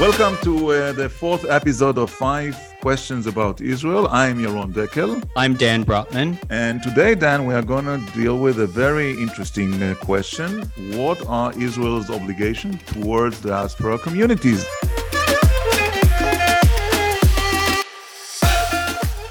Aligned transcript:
Welcome 0.00 0.38
to 0.42 0.72
uh, 0.72 0.92
the 0.92 1.06
fourth 1.06 1.44
episode 1.44 1.98
of 1.98 2.10
Five 2.10 2.56
Questions 2.80 3.26
About 3.26 3.60
Israel. 3.60 4.08
I'm 4.08 4.38
Yaron 4.38 4.72
Dekel. 4.72 5.22
I'm 5.36 5.54
Dan 5.54 5.84
Brotman. 5.84 6.38
And 6.48 6.82
today, 6.82 7.14
Dan, 7.14 7.44
we 7.44 7.52
are 7.52 7.62
going 7.62 7.84
to 7.84 7.98
deal 8.12 8.38
with 8.38 8.58
a 8.58 8.66
very 8.66 9.10
interesting 9.20 9.82
uh, 9.82 9.94
question. 9.96 10.62
What 10.96 11.24
are 11.28 11.52
Israel's 11.60 12.08
obligations 12.08 12.82
towards 12.84 13.42
diaspora 13.42 13.98
communities? 13.98 14.66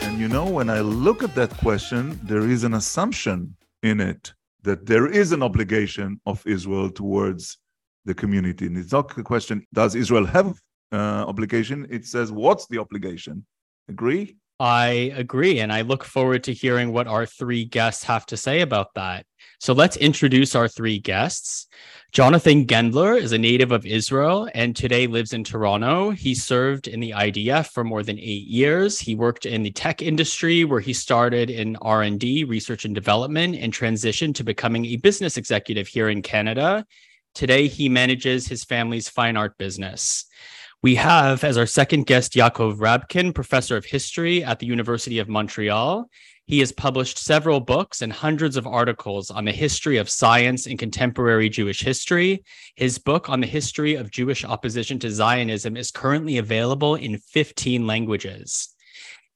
And 0.04 0.20
you 0.20 0.28
know, 0.28 0.46
when 0.46 0.70
I 0.70 0.82
look 0.82 1.24
at 1.24 1.34
that 1.34 1.58
question, 1.58 2.20
there 2.24 2.48
is 2.48 2.64
an 2.64 2.76
assumption 2.76 3.56
in 3.82 4.00
it 4.00 4.34
that 4.62 4.86
there 4.86 5.08
is 5.08 5.32
an 5.32 5.42
obligation 5.42 6.22
of 6.28 6.46
Israel 6.46 6.92
towards 6.92 7.58
the 8.06 8.14
community. 8.14 8.68
And 8.68 8.78
it's 8.78 8.92
not 8.92 9.18
a 9.18 9.24
question, 9.24 9.66
does 9.74 9.96
Israel 9.96 10.26
have 10.26 10.58
uh, 10.92 11.26
obligation? 11.28 11.88
It 11.90 12.06
says, 12.06 12.32
what's 12.32 12.68
the 12.68 12.80
obligation? 12.80 13.46
Agree? 13.90 14.38
I 14.60 15.12
agree. 15.16 15.60
And 15.60 15.74
I 15.74 15.82
look 15.82 16.04
forward 16.04 16.44
to 16.44 16.54
hearing 16.54 16.94
what 16.94 17.08
our 17.08 17.26
three 17.26 17.66
guests 17.66 18.04
have 18.04 18.28
to 18.28 18.38
say 18.38 18.62
about 18.62 18.94
that. 18.94 19.26
So 19.60 19.74
let's 19.74 19.98
introduce 19.98 20.54
our 20.54 20.68
three 20.68 21.00
guests. 21.00 21.66
Jonathan 22.12 22.68
Gendler 22.68 23.20
is 23.20 23.32
a 23.32 23.40
native 23.40 23.72
of 23.72 23.88
Israel 23.88 24.50
and 24.54 24.76
today 24.76 25.08
lives 25.08 25.34
in 25.34 25.44
Toronto. 25.44 26.12
He 26.12 26.36
served 26.36 26.88
in 26.88 27.00
the 27.00 27.10
IDF 27.12 27.72
for 27.72 27.84
more 27.84 28.04
than 28.04 28.20
eight 28.20 28.46
years. 28.48 29.00
He 29.00 29.16
worked 29.16 29.48
in 29.48 29.64
the 29.64 29.72
tech 29.72 30.04
industry 30.04 30.64
where 30.64 30.80
he 30.80 30.94
started 30.94 31.50
in 31.50 31.76
R&D, 31.78 32.44
research 32.44 32.86
and 32.86 32.94
development, 32.94 33.56
and 33.56 33.74
transitioned 33.74 34.36
to 34.36 34.44
becoming 34.44 34.86
a 34.86 34.98
business 34.98 35.38
executive 35.38 35.88
here 35.88 36.10
in 36.10 36.22
Canada. 36.22 36.86
Today, 37.34 37.68
he 37.68 37.90
manages 37.90 38.48
his 38.48 38.64
family's 38.64 39.10
fine 39.10 39.38
art 39.38 39.58
business. 39.58 40.26
We 40.84 40.96
have 40.96 41.44
as 41.44 41.58
our 41.58 41.68
second 41.68 42.08
guest 42.08 42.34
Yaakov 42.34 42.78
Rabkin, 42.78 43.36
professor 43.36 43.78
of 43.78 43.86
history 43.86 44.44
at 44.44 44.60
the 44.60 44.66
University 44.66 45.20
of 45.20 45.30
Montreal. 45.30 46.10
He 46.48 46.60
has 46.60 46.72
published 46.72 47.20
several 47.20 47.60
books 47.60 48.02
and 48.02 48.12
hundreds 48.12 48.58
of 48.58 48.66
articles 48.66 49.30
on 49.30 49.46
the 49.46 49.52
history 49.52 49.98
of 49.98 50.10
science 50.10 50.66
and 50.66 50.80
contemporary 50.80 51.50
Jewish 51.50 51.82
history. 51.82 52.44
His 52.76 52.98
book 52.98 53.30
on 53.30 53.42
the 53.42 53.48
history 53.48 53.94
of 53.96 54.12
Jewish 54.12 54.44
opposition 54.44 55.00
to 55.00 55.12
Zionism 55.12 55.78
is 55.78 55.92
currently 55.92 56.40
available 56.40 56.96
in 56.96 57.20
15 57.20 57.86
languages. 57.86 58.71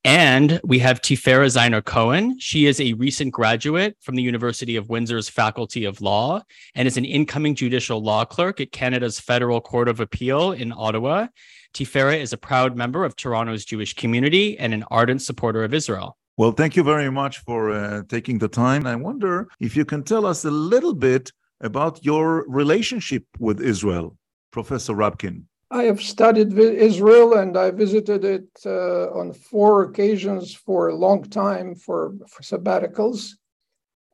And 0.05 0.61
we 0.63 0.77
have 0.79 1.01
Tiphaera 1.01 1.47
Ziner 1.47 1.83
Cohen. 1.83 2.37
She 2.39 2.67
is 2.67 2.79
a 2.79 2.93
recent 2.93 3.33
graduate 3.33 3.97
from 4.01 4.13
the 4.13 4.21
University 4.21 4.75
of 4.75 4.87
Windsor's 4.87 5.29
Faculty 5.29 5.83
of 5.83 5.99
Law 5.99 6.43
and 6.75 6.87
is 6.87 6.95
an 6.95 7.05
incoming 7.05 7.55
judicial 7.55 8.03
law 8.03 8.23
clerk 8.23 8.61
at 8.61 8.71
Canada's 8.71 9.19
Federal 9.19 9.59
Court 9.61 9.87
of 9.87 9.99
Appeal 9.99 10.51
in 10.51 10.71
Ottawa. 10.71 11.25
Tiphaera 11.73 12.19
is 12.19 12.33
a 12.33 12.37
proud 12.37 12.77
member 12.77 13.03
of 13.03 13.15
Toronto's 13.15 13.65
Jewish 13.65 13.95
community 13.95 14.59
and 14.59 14.75
an 14.75 14.83
ardent 14.91 15.23
supporter 15.23 15.63
of 15.63 15.73
Israel. 15.73 16.15
Well, 16.37 16.51
thank 16.51 16.75
you 16.75 16.83
very 16.83 17.09
much 17.09 17.39
for 17.39 17.71
uh, 17.71 18.03
taking 18.07 18.37
the 18.37 18.47
time. 18.47 18.85
I 18.85 18.95
wonder 18.95 19.47
if 19.59 19.75
you 19.75 19.85
can 19.85 20.03
tell 20.03 20.27
us 20.27 20.45
a 20.45 20.51
little 20.51 20.93
bit 20.93 21.31
about 21.61 22.05
your 22.05 22.45
relationship 22.47 23.23
with 23.39 23.59
Israel, 23.59 24.15
Professor 24.51 24.93
Rabkin. 24.93 25.45
I 25.75 25.83
have 25.83 26.01
studied 26.01 26.57
Israel 26.57 27.33
and 27.33 27.57
I 27.57 27.69
visited 27.69 28.23
it 28.23 28.47
uh, 28.65 29.11
on 29.19 29.33
four 29.33 29.83
occasions 29.83 30.53
for 30.53 30.87
a 30.87 30.95
long 30.95 31.25
time 31.25 31.75
for, 31.75 32.13
for 32.29 32.43
sabbaticals. 32.43 33.31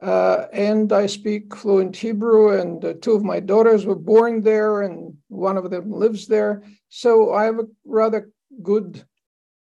Uh, 0.02 0.48
and 0.52 0.92
I 0.92 1.06
speak 1.06 1.56
fluent 1.56 1.95
Hebrew, 1.95 2.59
and 2.59 2.84
uh, 2.84 2.94
two 3.00 3.12
of 3.12 3.23
my 3.23 3.39
daughters 3.39 3.86
were 3.86 4.04
born 4.14 4.42
there, 4.42 4.82
and 4.82 5.16
one 5.28 5.58
of 5.58 5.70
them 5.70 5.92
lives 5.92 6.26
there. 6.26 6.64
So 6.89 7.36
I 7.36 7.44
have 7.44 7.59
a 7.59 7.67
rather 7.86 8.32
good 8.64 9.06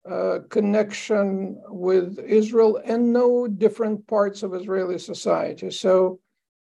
uh, 0.09 0.39
connection 0.49 1.61
with 1.67 2.17
Israel 2.19 2.79
and 2.85 3.11
know 3.11 3.49
different 3.49 4.07
parts 4.07 4.43
of 4.43 4.53
Israeli 4.53 4.97
society. 4.97 5.69
So 5.69 6.21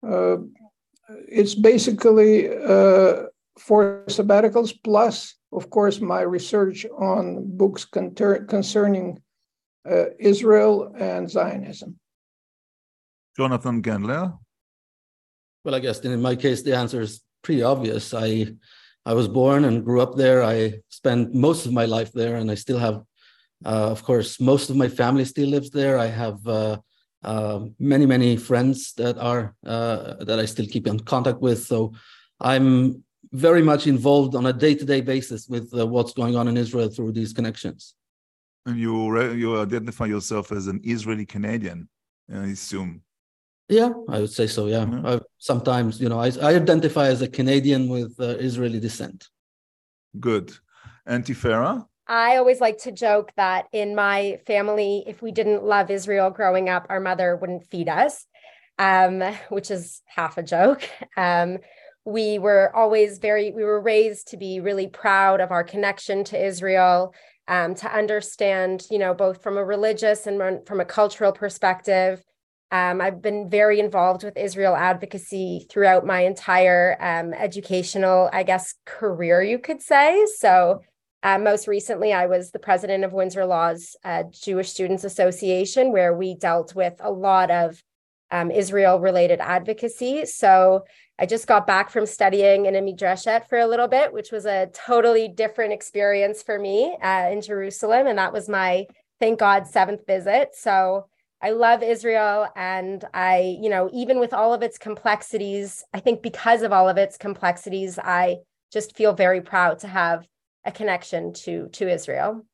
uh, 0.07 0.37
it's 1.27 1.55
basically 1.55 2.47
uh, 2.47 3.23
for 3.59 4.03
sabbaticals, 4.07 4.73
plus, 4.83 5.35
of 5.51 5.69
course, 5.69 5.99
my 5.99 6.21
research 6.21 6.85
on 6.97 7.45
books 7.57 7.85
concerning 7.85 9.19
uh, 9.89 10.05
Israel 10.19 10.93
and 10.97 11.29
Zionism. 11.29 11.99
Jonathan 13.37 13.81
Gendler. 13.81 14.37
Well, 15.63 15.75
I 15.75 15.79
guess 15.79 15.99
in 15.99 16.21
my 16.21 16.35
case, 16.35 16.61
the 16.61 16.75
answer 16.75 17.01
is 17.01 17.21
pretty 17.41 17.63
obvious. 17.63 18.13
I 18.13 18.47
I 19.05 19.13
was 19.13 19.27
born 19.27 19.65
and 19.65 19.85
grew 19.85 20.01
up 20.01 20.15
there. 20.15 20.43
I 20.43 20.81
spent 20.89 21.33
most 21.33 21.65
of 21.65 21.73
my 21.73 21.85
life 21.85 22.11
there, 22.11 22.35
and 22.35 22.51
I 22.51 22.55
still 22.55 22.77
have, 22.77 23.01
uh, 23.65 23.89
of 23.91 24.03
course, 24.03 24.39
most 24.39 24.69
of 24.69 24.75
my 24.75 24.87
family 24.87 25.25
still 25.25 25.49
lives 25.49 25.69
there. 25.69 25.97
I 25.97 26.07
have 26.07 26.45
uh, 26.47 26.77
uh, 27.23 27.59
many, 27.79 28.05
many 28.05 28.37
friends 28.37 28.93
that 28.93 29.17
are 29.17 29.55
uh, 29.65 30.23
that 30.25 30.39
I 30.39 30.45
still 30.45 30.67
keep 30.67 30.85
in 30.87 30.99
contact 30.99 31.41
with. 31.41 31.65
So 31.65 31.93
I'm 32.39 33.03
very 33.31 33.61
much 33.61 33.87
involved 33.87 34.35
on 34.35 34.45
a 34.47 34.53
day-to-day 34.53 35.01
basis 35.01 35.47
with 35.47 35.71
uh, 35.77 35.85
what's 35.85 36.13
going 36.13 36.35
on 36.35 36.47
in 36.47 36.57
Israel 36.57 36.89
through 36.89 37.11
these 37.11 37.33
connections. 37.33 37.95
And 38.65 38.77
you 38.77 38.93
you 39.33 39.59
identify 39.59 40.05
yourself 40.05 40.51
as 40.51 40.67
an 40.67 40.81
Israeli 40.83 41.25
Canadian, 41.25 41.89
I 42.33 42.47
assume. 42.47 43.01
Yeah, 43.67 43.91
I 44.09 44.19
would 44.21 44.31
say 44.31 44.47
so. 44.47 44.65
Yeah, 44.65 44.85
yeah. 45.03 45.19
sometimes 45.37 46.01
you 46.01 46.09
know 46.09 46.19
I, 46.19 46.31
I, 46.41 46.55
identify 46.55 47.07
as 47.07 47.21
a 47.21 47.27
Canadian 47.27 47.87
with 47.87 48.19
uh, 48.19 48.35
Israeli 48.49 48.79
descent. 48.79 49.29
Good, 50.19 50.51
and 51.05 51.23
Tiphaera. 51.23 51.85
I 52.07 52.37
always 52.37 52.59
like 52.59 52.79
to 52.79 52.91
joke 52.91 53.31
that 53.37 53.67
in 53.71 53.95
my 53.95 54.39
family, 54.47 55.03
if 55.05 55.21
we 55.21 55.31
didn't 55.31 55.63
love 55.63 55.91
Israel 55.91 56.31
growing 56.31 56.67
up, 56.67 56.87
our 56.89 56.99
mother 56.99 57.35
wouldn't 57.35 57.67
feed 57.67 57.87
us, 57.87 58.25
um, 58.79 59.21
which 59.49 59.69
is 59.69 60.01
half 60.07 60.39
a 60.39 60.43
joke. 60.43 60.89
Um, 61.15 61.59
we 62.09 62.39
were 62.39 62.75
always 62.75 63.19
very 63.19 63.51
we 63.51 63.63
were 63.63 63.79
raised 63.79 64.27
to 64.29 64.37
be 64.37 64.59
really 64.59 64.87
proud 64.87 65.39
of 65.39 65.51
our 65.51 65.63
connection 65.63 66.23
to 66.23 66.45
israel 66.45 67.13
um, 67.47 67.75
to 67.75 67.91
understand 67.95 68.85
you 68.89 68.97
know 68.97 69.13
both 69.13 69.43
from 69.43 69.57
a 69.57 69.63
religious 69.63 70.25
and 70.27 70.67
from 70.67 70.79
a 70.79 70.85
cultural 70.85 71.31
perspective. 71.31 72.23
Um, 72.71 73.01
i've 73.01 73.21
been 73.21 73.49
very 73.49 73.79
involved 73.79 74.23
with 74.23 74.37
israel 74.37 74.75
advocacy 74.75 75.67
throughout 75.69 76.05
my 76.05 76.21
entire 76.21 76.97
um, 76.99 77.33
educational 77.33 78.29
i 78.33 78.43
guess 78.43 78.75
career 78.85 79.41
you 79.41 79.59
could 79.59 79.81
say. 79.81 80.25
So 80.37 80.81
uh, 81.21 81.37
most 81.37 81.67
recently 81.67 82.11
i 82.13 82.25
was 82.25 82.51
the 82.51 82.59
president 82.59 83.03
of 83.03 83.13
windsor 83.13 83.45
law's 83.45 83.95
uh, 84.03 84.23
jewish 84.31 84.69
students 84.69 85.03
association 85.03 85.91
where 85.91 86.15
we 86.15 86.35
dealt 86.35 86.73
with 86.73 86.95
a 86.99 87.11
lot 87.11 87.51
of 87.51 87.83
um, 88.31 88.51
Israel 88.51 88.99
related 88.99 89.39
advocacy. 89.39 90.25
So 90.25 90.85
I 91.17 91.25
just 91.25 91.47
got 91.47 91.67
back 91.67 91.89
from 91.89 92.05
studying 92.05 92.65
in 92.65 92.75
a 92.75 92.81
midrashet 92.81 93.47
for 93.47 93.59
a 93.59 93.67
little 93.67 93.87
bit, 93.87 94.13
which 94.13 94.31
was 94.31 94.45
a 94.45 94.69
totally 94.73 95.27
different 95.27 95.73
experience 95.73 96.41
for 96.43 96.57
me 96.59 96.97
uh, 97.01 97.29
in 97.31 97.41
Jerusalem. 97.41 98.07
And 98.07 98.17
that 98.17 98.33
was 98.33 98.47
my, 98.47 98.85
thank 99.19 99.39
God, 99.39 99.67
seventh 99.67 100.05
visit. 100.07 100.49
So 100.53 101.07
I 101.41 101.51
love 101.51 101.83
Israel. 101.83 102.47
And 102.55 103.03
I, 103.13 103.57
you 103.61 103.69
know, 103.69 103.89
even 103.93 104.19
with 104.19 104.33
all 104.33 104.53
of 104.53 104.61
its 104.61 104.77
complexities, 104.77 105.83
I 105.93 105.99
think 105.99 106.21
because 106.21 106.61
of 106.61 106.71
all 106.71 106.87
of 106.87 106.97
its 106.97 107.17
complexities, 107.17 107.99
I 107.99 108.37
just 108.71 108.95
feel 108.95 109.13
very 109.13 109.41
proud 109.41 109.79
to 109.79 109.87
have 109.87 110.27
a 110.65 110.71
connection 110.71 111.33
to 111.33 111.69
to 111.69 111.89
Israel. 111.89 112.45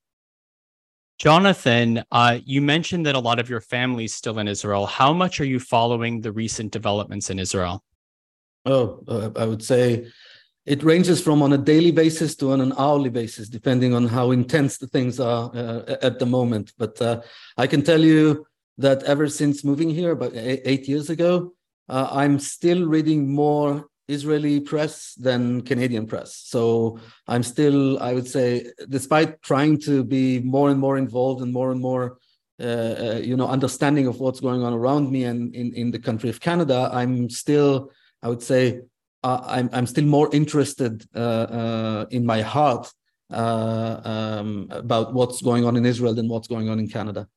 Jonathan, 1.18 2.04
uh, 2.12 2.40
you 2.44 2.62
mentioned 2.62 3.06
that 3.06 3.16
a 3.16 3.20
lot 3.20 3.40
of 3.40 3.50
your 3.50 3.62
family 3.62 4.06
is 4.06 4.14
still 4.14 4.38
in 4.40 4.48
Israel. 4.48 4.86
How 4.86 5.14
much 5.14 5.40
are 5.40 5.46
you 5.46 5.60
following 5.60 6.22
the 6.22 6.32
recent 6.32 6.72
developments 6.72 7.30
in 7.30 7.40
Israel? 7.40 7.84
Oh, 8.66 9.02
uh, 9.08 9.30
I 9.38 9.46
would 9.46 9.64
say 9.64 10.08
it 10.66 10.84
ranges 10.84 11.22
from 11.22 11.42
on 11.42 11.54
a 11.54 11.58
daily 11.58 11.92
basis 11.92 12.36
to 12.38 12.52
on 12.52 12.60
an 12.60 12.74
hourly 12.78 13.10
basis, 13.10 13.48
depending 13.48 13.94
on 13.94 14.08
how 14.08 14.32
intense 14.32 14.78
the 14.78 14.88
things 14.88 15.20
are 15.20 15.52
uh, 15.56 15.96
at 16.02 16.20
the 16.20 16.26
moment. 16.26 16.74
But 16.78 17.02
uh, 17.02 17.22
I 17.58 17.68
can 17.68 17.82
tell 17.82 18.02
you 18.02 18.46
that 18.80 19.04
ever 19.04 19.30
since 19.30 19.64
moving 19.64 19.90
here 19.90 20.12
about 20.12 20.34
eight 20.36 20.88
years 20.88 21.10
ago, 21.10 21.54
uh, 21.88 22.10
I'm 22.12 22.40
still 22.40 22.86
reading 22.86 23.32
more 23.32 23.86
Israeli 24.08 24.60
press 24.60 25.14
than 25.16 25.62
Canadian 25.62 26.06
press. 26.08 26.36
So 26.36 27.00
I'm 27.28 27.44
still, 27.44 28.00
I 28.00 28.14
would 28.14 28.28
say, 28.28 28.72
despite 28.90 29.42
trying 29.42 29.80
to 29.82 30.04
be 30.04 30.40
more 30.40 30.70
and 30.70 30.80
more 30.80 30.98
involved 30.98 31.42
and 31.42 31.52
more 31.52 31.72
and 31.72 31.82
more, 31.82 32.18
uh, 32.60 32.64
uh, 32.64 33.22
you 33.24 33.36
know, 33.36 33.48
understanding 33.48 34.08
of 34.08 34.20
what's 34.20 34.40
going 34.40 34.64
on 34.64 34.74
around 34.74 35.12
me 35.12 35.24
and 35.26 35.54
in, 35.56 35.74
in 35.74 35.92
the 35.92 36.00
country 36.00 36.30
of 36.30 36.40
Canada, 36.40 36.90
I'm 36.94 37.30
still, 37.30 37.92
I 38.22 38.30
would 38.30 38.44
say, 38.44 38.82
uh, 39.24 39.42
I'm, 39.46 39.70
I'm 39.74 39.88
still 39.88 40.06
more 40.06 40.30
interested 40.34 41.04
uh, 41.16 41.20
uh, 41.20 42.06
in 42.12 42.26
my 42.26 42.42
heart 42.42 42.92
uh, 43.32 44.02
um, 44.04 44.68
about 44.70 45.14
what's 45.14 45.42
going 45.42 45.66
on 45.66 45.76
in 45.76 45.86
Israel 45.86 46.14
than 46.14 46.30
what's 46.30 46.48
going 46.48 46.70
on 46.70 46.80
in 46.80 46.88
Canada. 46.88 47.28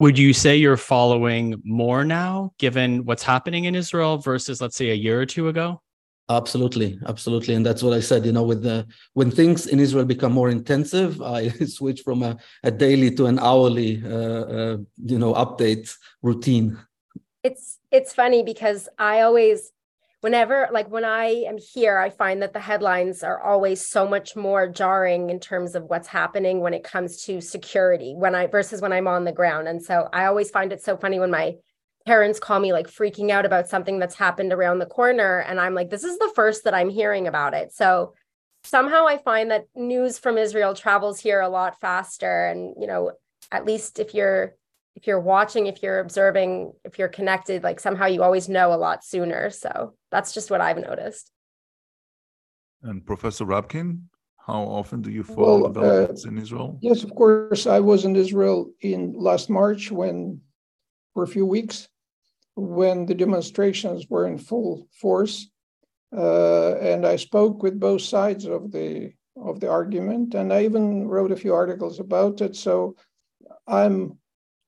Would 0.00 0.18
you 0.18 0.32
say 0.32 0.56
you're 0.56 0.76
following 0.76 1.60
more 1.64 2.04
now, 2.04 2.52
given 2.58 3.04
what's 3.04 3.22
happening 3.22 3.64
in 3.64 3.74
Israel 3.74 4.18
versus, 4.18 4.60
let's 4.60 4.76
say, 4.76 4.90
a 4.90 4.94
year 4.94 5.20
or 5.20 5.26
two 5.26 5.48
ago? 5.48 5.82
Absolutely, 6.30 6.96
absolutely, 7.08 7.54
and 7.54 7.66
that's 7.66 7.82
what 7.82 7.92
I 7.92 7.98
said. 7.98 8.24
You 8.24 8.30
know, 8.30 8.44
with 8.44 8.62
the 8.62 8.86
when 9.14 9.32
things 9.32 9.66
in 9.66 9.80
Israel 9.80 10.04
become 10.04 10.32
more 10.32 10.48
intensive, 10.48 11.20
I 11.38 11.48
switch 11.48 12.02
from 12.02 12.22
a, 12.22 12.38
a 12.62 12.70
daily 12.70 13.10
to 13.16 13.26
an 13.26 13.40
hourly, 13.40 14.00
uh, 14.04 14.44
uh, 14.56 14.76
you 15.04 15.18
know, 15.18 15.34
update 15.34 15.92
routine. 16.22 16.78
It's 17.42 17.78
it's 17.90 18.14
funny 18.14 18.44
because 18.44 18.88
I 18.96 19.22
always 19.22 19.72
whenever 20.20 20.68
like 20.70 20.90
when 20.90 21.04
i 21.04 21.28
am 21.48 21.56
here 21.56 21.98
i 21.98 22.10
find 22.10 22.42
that 22.42 22.52
the 22.52 22.60
headlines 22.60 23.22
are 23.22 23.40
always 23.42 23.86
so 23.86 24.06
much 24.06 24.36
more 24.36 24.68
jarring 24.68 25.30
in 25.30 25.40
terms 25.40 25.74
of 25.74 25.84
what's 25.84 26.08
happening 26.08 26.60
when 26.60 26.74
it 26.74 26.84
comes 26.84 27.22
to 27.22 27.40
security 27.40 28.14
when 28.14 28.34
i 28.34 28.46
versus 28.46 28.82
when 28.82 28.92
i'm 28.92 29.08
on 29.08 29.24
the 29.24 29.32
ground 29.32 29.66
and 29.66 29.82
so 29.82 30.10
i 30.12 30.26
always 30.26 30.50
find 30.50 30.72
it 30.72 30.82
so 30.82 30.94
funny 30.94 31.18
when 31.18 31.30
my 31.30 31.54
parents 32.06 32.40
call 32.40 32.60
me 32.60 32.72
like 32.72 32.86
freaking 32.86 33.30
out 33.30 33.46
about 33.46 33.68
something 33.68 33.98
that's 33.98 34.14
happened 34.14 34.52
around 34.52 34.78
the 34.78 34.86
corner 34.86 35.40
and 35.40 35.60
i'm 35.60 35.74
like 35.74 35.90
this 35.90 36.04
is 36.04 36.18
the 36.18 36.32
first 36.34 36.64
that 36.64 36.74
i'm 36.74 36.88
hearing 36.88 37.26
about 37.26 37.54
it 37.54 37.72
so 37.72 38.14
somehow 38.64 39.06
i 39.06 39.18
find 39.18 39.50
that 39.50 39.66
news 39.74 40.18
from 40.18 40.38
israel 40.38 40.74
travels 40.74 41.20
here 41.20 41.40
a 41.40 41.48
lot 41.48 41.80
faster 41.80 42.46
and 42.46 42.74
you 42.80 42.86
know 42.86 43.12
at 43.52 43.64
least 43.64 43.98
if 43.98 44.14
you're 44.14 44.54
if 44.96 45.06
you're 45.06 45.20
watching, 45.20 45.66
if 45.66 45.82
you're 45.82 46.00
observing, 46.00 46.72
if 46.84 46.98
you're 46.98 47.08
connected, 47.08 47.62
like 47.62 47.80
somehow 47.80 48.06
you 48.06 48.22
always 48.22 48.48
know 48.48 48.72
a 48.72 48.76
lot 48.76 49.04
sooner. 49.04 49.50
So 49.50 49.94
that's 50.10 50.34
just 50.34 50.50
what 50.50 50.60
I've 50.60 50.78
noticed. 50.78 51.30
And 52.82 53.04
Professor 53.04 53.44
Rabkin, 53.44 54.00
how 54.46 54.62
often 54.62 55.02
do 55.02 55.10
you 55.10 55.22
follow 55.22 55.62
well, 55.62 55.72
developments 55.72 56.26
uh, 56.26 56.28
in 56.28 56.38
Israel? 56.38 56.78
Yes, 56.80 57.02
of 57.04 57.14
course. 57.14 57.66
I 57.66 57.80
was 57.80 58.04
in 58.04 58.16
Israel 58.16 58.70
in 58.80 59.14
last 59.16 59.48
March 59.48 59.90
when, 59.90 60.40
for 61.14 61.22
a 61.22 61.28
few 61.28 61.46
weeks, 61.46 61.88
when 62.60 63.06
the 63.06 63.14
demonstrations 63.14 64.06
were 64.08 64.26
in 64.26 64.38
full 64.38 64.86
force, 64.92 65.50
uh, 66.16 66.74
and 66.76 67.06
I 67.06 67.16
spoke 67.16 67.62
with 67.62 67.80
both 67.80 68.02
sides 68.02 68.44
of 68.44 68.72
the 68.72 69.12
of 69.36 69.60
the 69.60 69.70
argument, 69.70 70.34
and 70.34 70.52
I 70.52 70.64
even 70.64 71.08
wrote 71.08 71.32
a 71.32 71.36
few 71.36 71.54
articles 71.54 72.00
about 72.00 72.40
it. 72.40 72.56
So 72.56 72.96
I'm 73.66 74.18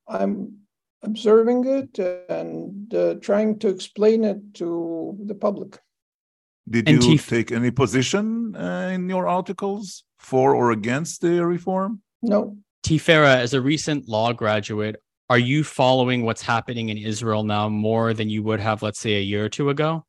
I'm 0.09 0.59
observing 1.03 1.67
it 1.67 1.99
and 2.29 2.94
uh, 2.94 3.15
trying 3.21 3.59
to 3.59 3.69
explain 3.69 4.25
it 4.25 4.55
to 4.55 5.19
the 5.27 5.35
public. 5.35 5.79
Did 6.69 6.88
and 6.88 7.03
you 7.03 7.19
take 7.19 7.50
any 7.50 7.73
position 7.73 8.55
uh, 8.55 8.91
in 8.93 9.09
your 9.09 9.27
articles 9.27 10.05
for 10.19 10.55
or 10.55 10.71
against 10.71 11.21
the 11.21 11.45
reform? 11.45 12.03
No. 12.23 12.56
Tiphaera, 12.85 13.37
as 13.37 13.53
a 13.53 13.61
recent 13.61 14.09
law 14.09 14.33
graduate, 14.33 14.97
are 15.32 15.38
you 15.38 15.64
following 15.64 16.25
what's 16.25 16.43
happening 16.43 16.90
in 16.90 16.99
Israel 16.99 17.43
now 17.43 17.67
more 17.67 18.12
than 18.12 18.29
you 18.29 18.43
would 18.43 18.61
have, 18.61 18.82
let's 18.82 19.00
say, 19.00 19.14
a 19.14 19.23
year 19.23 19.46
or 19.46 19.49
two 19.49 19.70
ago? 19.70 20.05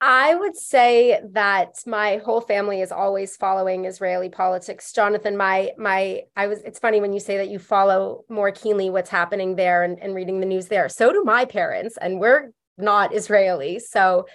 I 0.00 0.34
would 0.34 0.56
say 0.56 1.20
that 1.30 1.76
my 1.86 2.16
whole 2.16 2.40
family 2.40 2.80
is 2.80 2.90
always 2.90 3.36
following 3.36 3.84
Israeli 3.84 4.28
politics. 4.28 4.92
Jonathan, 4.92 5.36
my 5.36 5.70
my 5.78 6.22
I 6.34 6.48
was 6.48 6.58
it's 6.62 6.80
funny 6.80 7.00
when 7.00 7.12
you 7.12 7.20
say 7.20 7.36
that 7.36 7.50
you 7.50 7.60
follow 7.60 8.24
more 8.28 8.50
keenly 8.50 8.90
what's 8.90 9.10
happening 9.10 9.54
there 9.54 9.84
and, 9.84 9.96
and 10.02 10.12
reading 10.12 10.40
the 10.40 10.46
news 10.46 10.66
there. 10.66 10.88
So 10.88 11.12
do 11.12 11.22
my 11.22 11.44
parents, 11.44 11.96
and 11.96 12.18
we're 12.18 12.50
not 12.76 13.14
Israeli. 13.14 13.78
So 13.78 14.26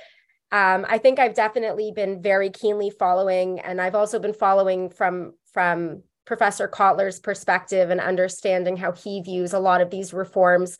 um, 0.53 0.85
I 0.87 0.99
think 0.99 1.19
I've 1.19 1.35
definitely 1.35 1.91
been 1.94 2.21
very 2.21 2.49
keenly 2.49 2.91
following, 2.91 3.59
and 3.59 3.81
I've 3.81 3.95
also 3.95 4.19
been 4.19 4.33
following 4.33 4.89
from 4.89 5.33
from 5.51 6.03
Professor 6.31 6.66
Cotler's 6.66 7.19
perspective 7.19 7.89
and 7.89 8.00
understanding 8.00 8.78
how 8.78 8.94
he 8.94 9.22
views 9.22 9.51
a 9.51 9.60
lot 9.60 9.81
of 9.81 9.89
these 9.89 10.13
reforms 10.13 10.78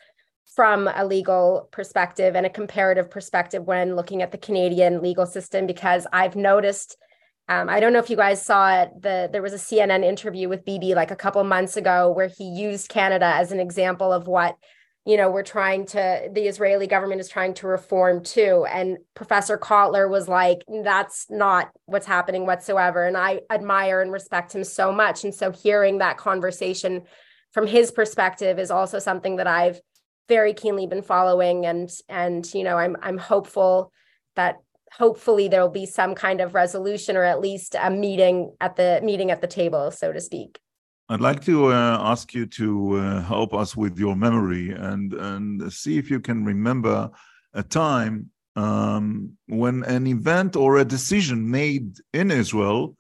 from 0.56 0.88
a 0.88 1.06
legal 1.06 1.68
perspective 1.74 2.38
and 2.38 2.46
a 2.46 2.50
comparative 2.50 3.12
perspective 3.12 3.62
when 3.68 3.98
looking 3.98 4.22
at 4.22 4.32
the 4.32 4.38
Canadian 4.38 5.02
legal 5.02 5.26
system 5.26 5.68
because 5.68 6.08
I've 6.14 6.38
noticed 6.38 6.96
um, 7.50 7.68
I 7.68 7.82
don't 7.82 7.92
know 7.92 8.00
if 8.00 8.10
you 8.10 8.16
guys 8.16 8.42
saw 8.42 8.84
it. 8.84 8.92
The 9.02 9.28
there 9.30 9.42
was 9.42 9.52
a 9.52 9.58
CNN 9.58 10.06
interview 10.06 10.48
with 10.48 10.64
Bibi 10.64 10.96
like 10.96 11.12
a 11.12 11.18
couple 11.18 11.44
months 11.44 11.76
ago 11.76 12.10
where 12.10 12.30
he 12.30 12.46
used 12.46 12.88
Canada 12.88 13.26
as 13.36 13.52
an 13.52 13.60
example 13.60 14.14
of 14.14 14.28
what 14.28 14.56
you 15.06 15.18
know 15.18 15.32
we're 15.32 15.44
trying 15.44 15.86
to 15.88 16.30
the 16.32 16.48
Israeli 16.48 16.88
government 16.88 17.22
is 17.22 17.30
trying 17.30 17.54
to 17.56 17.68
reform 17.68 18.24
too. 18.24 18.66
And 18.70 18.98
Professor 19.16 19.58
Cotler 19.58 20.10
was 20.10 20.28
like, 20.28 20.64
"That's 20.68 21.28
not 21.30 21.72
what's 21.86 22.06
happening 22.06 22.46
whatsoever." 22.46 23.06
And 23.06 23.18
I 23.18 23.42
admire 23.50 24.02
and 24.02 24.12
respect 24.12 24.54
him 24.54 24.64
so 24.64 24.92
much. 24.92 25.24
And 25.24 25.34
so 25.34 25.52
hearing 25.52 25.98
that 25.98 26.18
conversation 26.18 27.04
from 27.52 27.68
his 27.68 27.92
perspective 27.92 28.60
is 28.60 28.72
also 28.72 29.00
something 29.00 29.38
that 29.38 29.48
I've 29.48 29.82
very 30.32 30.54
keenly 30.54 30.88
been 30.88 31.02
following 31.02 31.66
and 31.66 31.90
and 32.08 32.54
you 32.54 32.64
know 32.64 32.78
i'm 32.78 32.96
i'm 33.02 33.18
hopeful 33.18 33.92
that 34.38 34.56
hopefully 34.98 35.50
there 35.50 35.62
will 35.62 35.68
be 35.68 35.86
some 35.86 36.16
kind 36.16 36.40
of 36.40 36.54
resolution 36.54 37.18
or 37.18 37.24
at 37.26 37.42
least 37.42 37.76
a 37.78 37.90
meeting 37.90 38.56
at 38.62 38.78
the 38.78 39.02
meeting 39.04 39.30
at 39.30 39.42
the 39.42 39.48
table 39.48 39.92
so 39.92 40.14
to 40.14 40.22
speak 40.22 40.58
i'd 41.12 41.22
like 41.22 41.44
to 41.44 41.68
uh, 41.68 41.98
ask 42.02 42.34
you 42.34 42.46
to 42.46 42.98
uh, 42.98 43.22
help 43.24 43.54
us 43.54 43.76
with 43.76 44.00
your 44.00 44.16
memory 44.16 44.72
and 44.72 45.14
and 45.14 45.72
see 45.72 45.98
if 45.98 46.10
you 46.10 46.20
can 46.20 46.46
remember 46.46 47.10
a 47.54 47.64
time 47.64 48.30
um, 48.56 49.38
when 49.48 49.84
an 49.84 50.08
event 50.08 50.56
or 50.56 50.78
a 50.78 50.86
decision 50.86 51.50
made 51.50 51.98
in 52.14 52.32
israel 52.32 52.96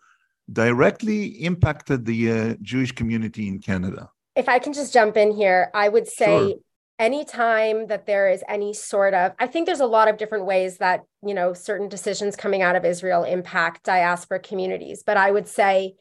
directly 0.52 1.26
impacted 1.50 2.06
the 2.06 2.32
uh, 2.32 2.56
jewish 2.62 2.92
community 2.92 3.48
in 3.48 3.60
canada. 3.60 4.10
If 4.36 4.50
i 4.50 4.60
can 4.60 4.74
just 4.74 4.94
jump 4.94 5.16
in 5.16 5.32
here 5.32 5.72
i 5.74 5.88
would 5.88 6.08
say 6.08 6.26
sure. 6.26 6.56
anytime 7.00 7.88
that 7.88 8.06
there 8.06 8.30
is 8.30 8.44
any 8.50 8.74
sort 8.74 9.14
of 9.14 9.34
i 9.40 9.48
think 9.48 9.66
there's 9.68 9.86
a 9.88 9.94
lot 9.98 10.10
of 10.10 10.18
different 10.18 10.46
ways 10.46 10.78
that 10.80 11.04
you 11.26 11.34
know 11.34 11.54
certain 11.54 11.88
decisions 11.88 12.36
coming 12.36 12.62
out 12.62 12.76
of 12.76 12.84
israel 12.84 13.24
impact 13.24 13.84
diaspora 13.84 14.40
communities 14.40 15.04
but 15.06 15.16
i 15.16 15.32
would 15.32 15.48
say 15.48 15.96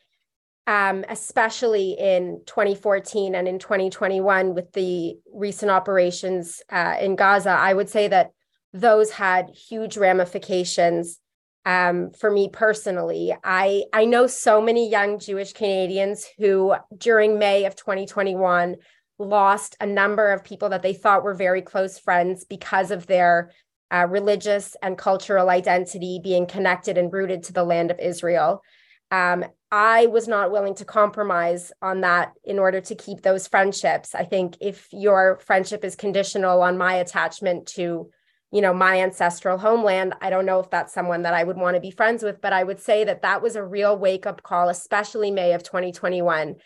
um, 0.70 1.04
especially 1.08 1.96
in 1.98 2.40
2014 2.46 3.34
and 3.34 3.48
in 3.48 3.58
2021 3.58 4.54
with 4.54 4.72
the 4.72 5.16
recent 5.34 5.68
operations 5.68 6.62
uh, 6.70 6.94
in 7.00 7.16
gaza 7.16 7.50
i 7.50 7.74
would 7.74 7.88
say 7.88 8.06
that 8.06 8.30
those 8.72 9.10
had 9.10 9.50
huge 9.50 9.96
ramifications 9.96 11.18
um, 11.66 12.12
for 12.12 12.30
me 12.30 12.48
personally 12.48 13.34
i 13.42 13.82
i 13.92 14.04
know 14.04 14.28
so 14.28 14.62
many 14.62 14.88
young 14.88 15.18
jewish 15.18 15.52
canadians 15.52 16.24
who 16.38 16.74
during 16.96 17.36
may 17.36 17.64
of 17.64 17.74
2021 17.74 18.76
lost 19.18 19.76
a 19.80 19.86
number 19.86 20.30
of 20.30 20.44
people 20.44 20.68
that 20.68 20.82
they 20.82 20.94
thought 20.94 21.24
were 21.24 21.34
very 21.34 21.62
close 21.62 21.98
friends 21.98 22.44
because 22.44 22.92
of 22.92 23.08
their 23.08 23.50
uh, 23.92 24.06
religious 24.08 24.76
and 24.82 24.96
cultural 24.96 25.50
identity 25.50 26.20
being 26.22 26.46
connected 26.46 26.96
and 26.96 27.12
rooted 27.12 27.42
to 27.42 27.52
the 27.52 27.64
land 27.64 27.90
of 27.90 27.98
Israel. 27.98 28.62
Um, 29.10 29.44
I 29.72 30.06
was 30.06 30.26
not 30.26 30.50
willing 30.50 30.74
to 30.76 30.84
compromise 30.84 31.72
on 31.80 32.00
that 32.00 32.32
in 32.44 32.58
order 32.58 32.80
to 32.80 32.94
keep 32.94 33.22
those 33.22 33.46
friendships. 33.46 34.14
I 34.14 34.24
think 34.24 34.56
if 34.60 34.88
your 34.92 35.38
friendship 35.44 35.84
is 35.84 35.94
conditional 35.94 36.62
on 36.62 36.76
my 36.76 36.94
attachment 36.94 37.66
to, 37.68 38.10
you 38.50 38.60
know, 38.60 38.74
my 38.74 39.00
ancestral 39.00 39.58
homeland, 39.58 40.14
I 40.20 40.30
don't 40.30 40.46
know 40.46 40.58
if 40.58 40.70
that's 40.70 40.92
someone 40.92 41.22
that 41.22 41.34
I 41.34 41.44
would 41.44 41.56
want 41.56 41.76
to 41.76 41.80
be 41.80 41.92
friends 41.92 42.22
with, 42.22 42.40
but 42.40 42.52
I 42.52 42.64
would 42.64 42.80
say 42.80 43.04
that 43.04 43.22
that 43.22 43.42
was 43.42 43.54
a 43.54 43.64
real 43.64 43.96
wake 43.96 44.26
up 44.26 44.42
call, 44.42 44.68
especially 44.68 45.30
May 45.30 45.54
of 45.54 45.62
2021 45.62 46.56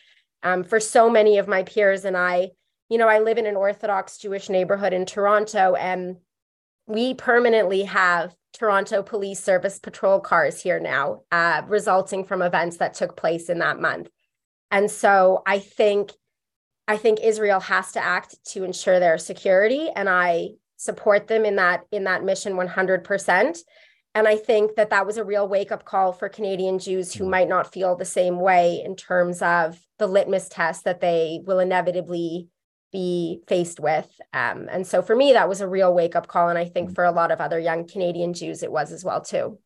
um, 0.45 0.63
for 0.63 0.79
so 0.79 1.11
many 1.11 1.39
of 1.39 1.49
my 1.49 1.63
peers 1.63 2.05
and 2.05 2.17
I, 2.17 2.51
you 2.91 2.99
know, 2.99 3.09
I 3.09 3.19
live 3.21 3.39
in 3.39 3.47
an 3.47 3.57
Orthodox 3.57 4.19
Jewish 4.19 4.51
neighborhood 4.51 4.93
in 4.93 5.07
Toronto, 5.07 5.75
and 5.75 6.17
we 6.87 7.15
permanently 7.15 7.85
have 7.85 8.37
Toronto 8.55 9.03
Police 9.03 9.43
Service 9.43 9.79
patrol 9.79 10.21
cars 10.21 10.63
here 10.63 10.81
now, 10.81 11.23
uh, 11.33 11.63
resulting 11.67 12.25
from 12.25 12.41
events 12.41 12.79
that 12.79 12.95
took 12.95 13.17
place 13.17 13.49
in 13.49 13.59
that 13.59 13.81
month. 13.81 14.09
And 14.71 14.91
so 14.91 15.43
I 15.47 15.59
think, 15.59 16.13
I 16.89 16.97
think 16.97 17.19
Israel 17.23 17.61
has 17.61 17.93
to 17.93 18.05
act 18.05 18.37
to 18.53 18.65
ensure 18.65 19.01
their 19.01 19.19
security, 19.19 19.91
and 19.95 20.09
I 20.09 20.51
support 20.77 21.27
them 21.29 21.45
in 21.45 21.57
that 21.57 21.85
in 21.91 22.05
that 22.05 22.25
mission 22.25 22.55
100%. 22.55 23.59
And 24.17 24.29
I 24.29 24.37
think 24.37 24.77
that 24.77 24.91
that 24.91 25.07
was 25.07 25.17
a 25.17 25.25
real 25.25 25.49
wake 25.49 25.73
up 25.73 25.85
call 25.85 26.13
for 26.13 26.29
Canadian 26.29 26.79
Jews 26.79 27.13
who 27.13 27.25
mm. 27.25 27.31
might 27.31 27.49
not 27.49 27.73
feel 27.73 27.97
the 27.97 28.05
same 28.05 28.39
way 28.39 28.81
in 28.85 28.95
terms 28.95 29.43
of 29.43 29.79
the 29.99 30.07
litmus 30.07 30.49
test 30.49 30.85
that 30.85 31.01
they 31.01 31.41
will 31.45 31.59
inevitably 31.59 32.49
be 32.95 33.43
faced 33.49 33.81
with. 33.81 34.09
Um, 34.33 34.69
and 34.71 34.87
so 34.87 35.03
for 35.03 35.15
me, 35.17 35.33
that 35.33 35.49
was 35.49 35.61
a 35.61 35.69
real 35.69 35.93
wake 35.93 36.17
up 36.17 36.27
call. 36.29 36.49
And 36.49 36.59
I 36.59 36.65
think 36.65 36.91
mm. 36.91 36.95
for 36.95 37.05
a 37.05 37.11
lot 37.21 37.31
of 37.33 37.41
other 37.41 37.59
young 37.59 37.87
Canadian 37.87 38.33
Jews, 38.33 38.63
it 38.63 38.73
was 38.73 38.93
as 38.93 39.05
well, 39.05 39.21
too. 39.21 39.59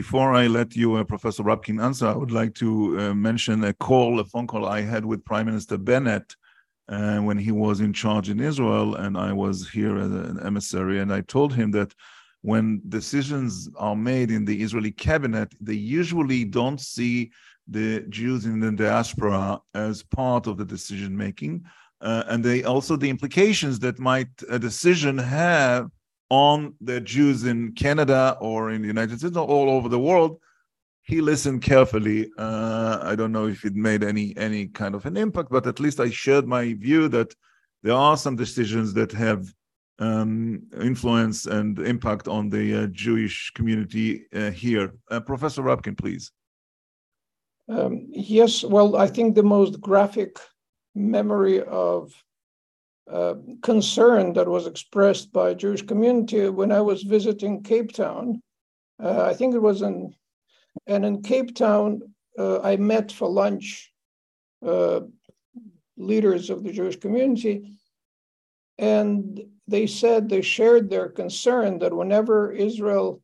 Before 0.00 0.30
I 0.34 0.48
let 0.48 0.74
you, 0.74 0.96
uh, 0.96 1.04
Professor 1.04 1.44
Rabkin, 1.44 1.80
answer, 1.80 2.08
I 2.08 2.16
would 2.16 2.32
like 2.32 2.54
to 2.54 2.70
uh, 2.98 3.14
mention 3.14 3.62
a 3.62 3.74
call, 3.74 4.18
a 4.18 4.24
phone 4.24 4.48
call 4.48 4.64
I 4.64 4.80
had 4.80 5.04
with 5.04 5.24
Prime 5.24 5.46
Minister 5.46 5.76
Bennett 5.78 6.34
uh, 6.88 7.18
when 7.18 7.38
he 7.38 7.52
was 7.52 7.80
in 7.80 7.92
charge 7.92 8.28
in 8.30 8.40
Israel, 8.40 8.96
and 8.96 9.16
I 9.16 9.32
was 9.32 9.68
here 9.68 9.96
as 9.98 10.10
an 10.10 10.40
emissary, 10.50 10.98
and 11.00 11.12
I 11.12 11.20
told 11.20 11.52
him 11.54 11.70
that 11.72 11.94
when 12.40 12.80
decisions 12.88 13.68
are 13.76 13.94
made 14.12 14.30
in 14.30 14.44
the 14.44 14.62
Israeli 14.64 14.90
cabinet, 14.90 15.48
they 15.60 15.80
usually 16.00 16.44
don't 16.44 16.80
see 16.80 17.30
the 17.68 18.00
Jews 18.08 18.46
in 18.46 18.58
the 18.60 18.72
diaspora 18.72 19.60
as 19.74 20.02
part 20.02 20.46
of 20.46 20.56
the 20.56 20.64
decision 20.64 21.16
making. 21.16 21.64
Uh, 22.00 22.22
and 22.28 22.44
they 22.44 22.62
also 22.62 22.96
the 22.96 23.10
implications 23.10 23.78
that 23.80 23.98
might 23.98 24.28
a 24.48 24.58
decision 24.58 25.18
have 25.18 25.90
on 26.30 26.74
the 26.80 27.00
Jews 27.00 27.44
in 27.44 27.72
Canada 27.72 28.36
or 28.40 28.70
in 28.70 28.82
the 28.82 28.88
United 28.88 29.18
States, 29.18 29.36
or 29.36 29.46
all 29.46 29.70
over 29.70 29.88
the 29.88 29.98
world. 29.98 30.40
He 31.02 31.20
listened 31.20 31.62
carefully. 31.62 32.30
Uh, 32.36 32.98
I 33.02 33.16
don't 33.16 33.32
know 33.32 33.48
if 33.48 33.64
it 33.64 33.74
made 33.74 34.04
any 34.04 34.36
any 34.36 34.66
kind 34.66 34.94
of 34.94 35.06
an 35.06 35.16
impact, 35.16 35.50
but 35.50 35.66
at 35.66 35.80
least 35.80 36.00
I 36.00 36.10
shared 36.10 36.46
my 36.46 36.74
view 36.74 37.08
that 37.08 37.34
there 37.82 37.94
are 37.94 38.16
some 38.16 38.36
decisions 38.36 38.92
that 38.94 39.12
have 39.12 39.52
um, 39.98 40.62
influence 40.80 41.46
and 41.46 41.78
impact 41.78 42.28
on 42.28 42.50
the 42.50 42.84
uh, 42.84 42.86
Jewish 42.88 43.50
community 43.54 44.26
uh, 44.34 44.50
here. 44.50 44.92
Uh, 45.10 45.20
Professor 45.20 45.62
Rabkin, 45.62 45.96
please. 45.96 46.30
Um, 47.68 48.06
yes, 48.10 48.64
well, 48.64 48.96
I 48.96 49.06
think 49.06 49.34
the 49.34 49.42
most 49.42 49.80
graphic 49.80 50.38
memory 50.98 51.62
of 51.62 52.12
uh, 53.10 53.34
concern 53.62 54.34
that 54.34 54.48
was 54.48 54.66
expressed 54.66 55.32
by 55.32 55.54
Jewish 55.54 55.82
community 55.82 56.48
when 56.50 56.70
I 56.70 56.80
was 56.80 57.02
visiting 57.02 57.62
Cape 57.62 57.92
Town. 57.92 58.42
Uh, 59.02 59.22
I 59.22 59.32
think 59.32 59.54
it 59.54 59.62
was 59.62 59.80
in, 59.82 60.14
and 60.86 61.04
in 61.06 61.22
Cape 61.22 61.54
Town, 61.54 62.02
uh, 62.38 62.60
I 62.60 62.76
met 62.76 63.10
for 63.10 63.28
lunch 63.28 63.92
uh, 64.66 65.00
leaders 65.96 66.50
of 66.50 66.62
the 66.62 66.72
Jewish 66.72 66.96
community, 66.96 67.72
and 68.78 69.40
they 69.66 69.86
said 69.86 70.28
they 70.28 70.42
shared 70.42 70.90
their 70.90 71.08
concern 71.08 71.78
that 71.78 71.96
whenever 71.96 72.52
Israel 72.52 73.22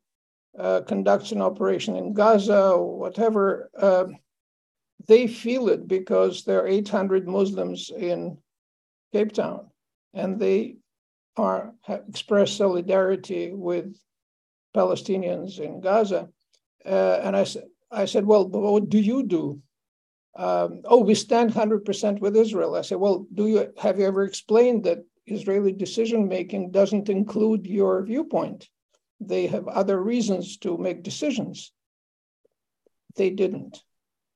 uh, 0.58 0.80
conducts 0.82 1.32
an 1.32 1.42
operation 1.42 1.96
in 1.96 2.14
Gaza 2.14 2.70
or 2.70 2.98
whatever, 2.98 3.70
uh, 3.78 4.06
they 5.06 5.26
feel 5.26 5.68
it 5.68 5.86
because 5.86 6.44
there 6.44 6.62
are 6.62 6.66
800 6.66 7.28
Muslims 7.28 7.90
in 7.90 8.38
Cape 9.12 9.32
Town, 9.32 9.70
and 10.12 10.38
they 10.38 10.76
are 11.36 11.74
express 11.88 12.52
solidarity 12.52 13.52
with 13.52 13.96
Palestinians 14.74 15.58
in 15.58 15.80
Gaza. 15.80 16.28
Uh, 16.84 17.20
and 17.22 17.36
I 17.36 17.44
said, 17.44 17.64
I 17.90 18.04
said, 18.06 18.26
well, 18.26 18.48
what 18.48 18.88
do 18.88 18.98
you 18.98 19.22
do? 19.22 19.60
Um, 20.36 20.82
oh, 20.84 21.00
we 21.00 21.14
stand 21.14 21.52
100% 21.52 22.20
with 22.20 22.36
Israel. 22.36 22.74
I 22.74 22.82
said, 22.82 22.98
well, 22.98 23.26
do 23.32 23.46
you 23.46 23.72
have 23.78 23.98
you 23.98 24.06
ever 24.06 24.24
explained 24.24 24.84
that 24.84 25.04
Israeli 25.26 25.72
decision 25.72 26.28
making 26.28 26.72
doesn't 26.72 27.08
include 27.08 27.66
your 27.66 28.02
viewpoint? 28.02 28.68
They 29.20 29.46
have 29.46 29.68
other 29.68 30.02
reasons 30.02 30.58
to 30.58 30.76
make 30.76 31.04
decisions. 31.04 31.72
They 33.16 33.30
didn't 33.30 33.80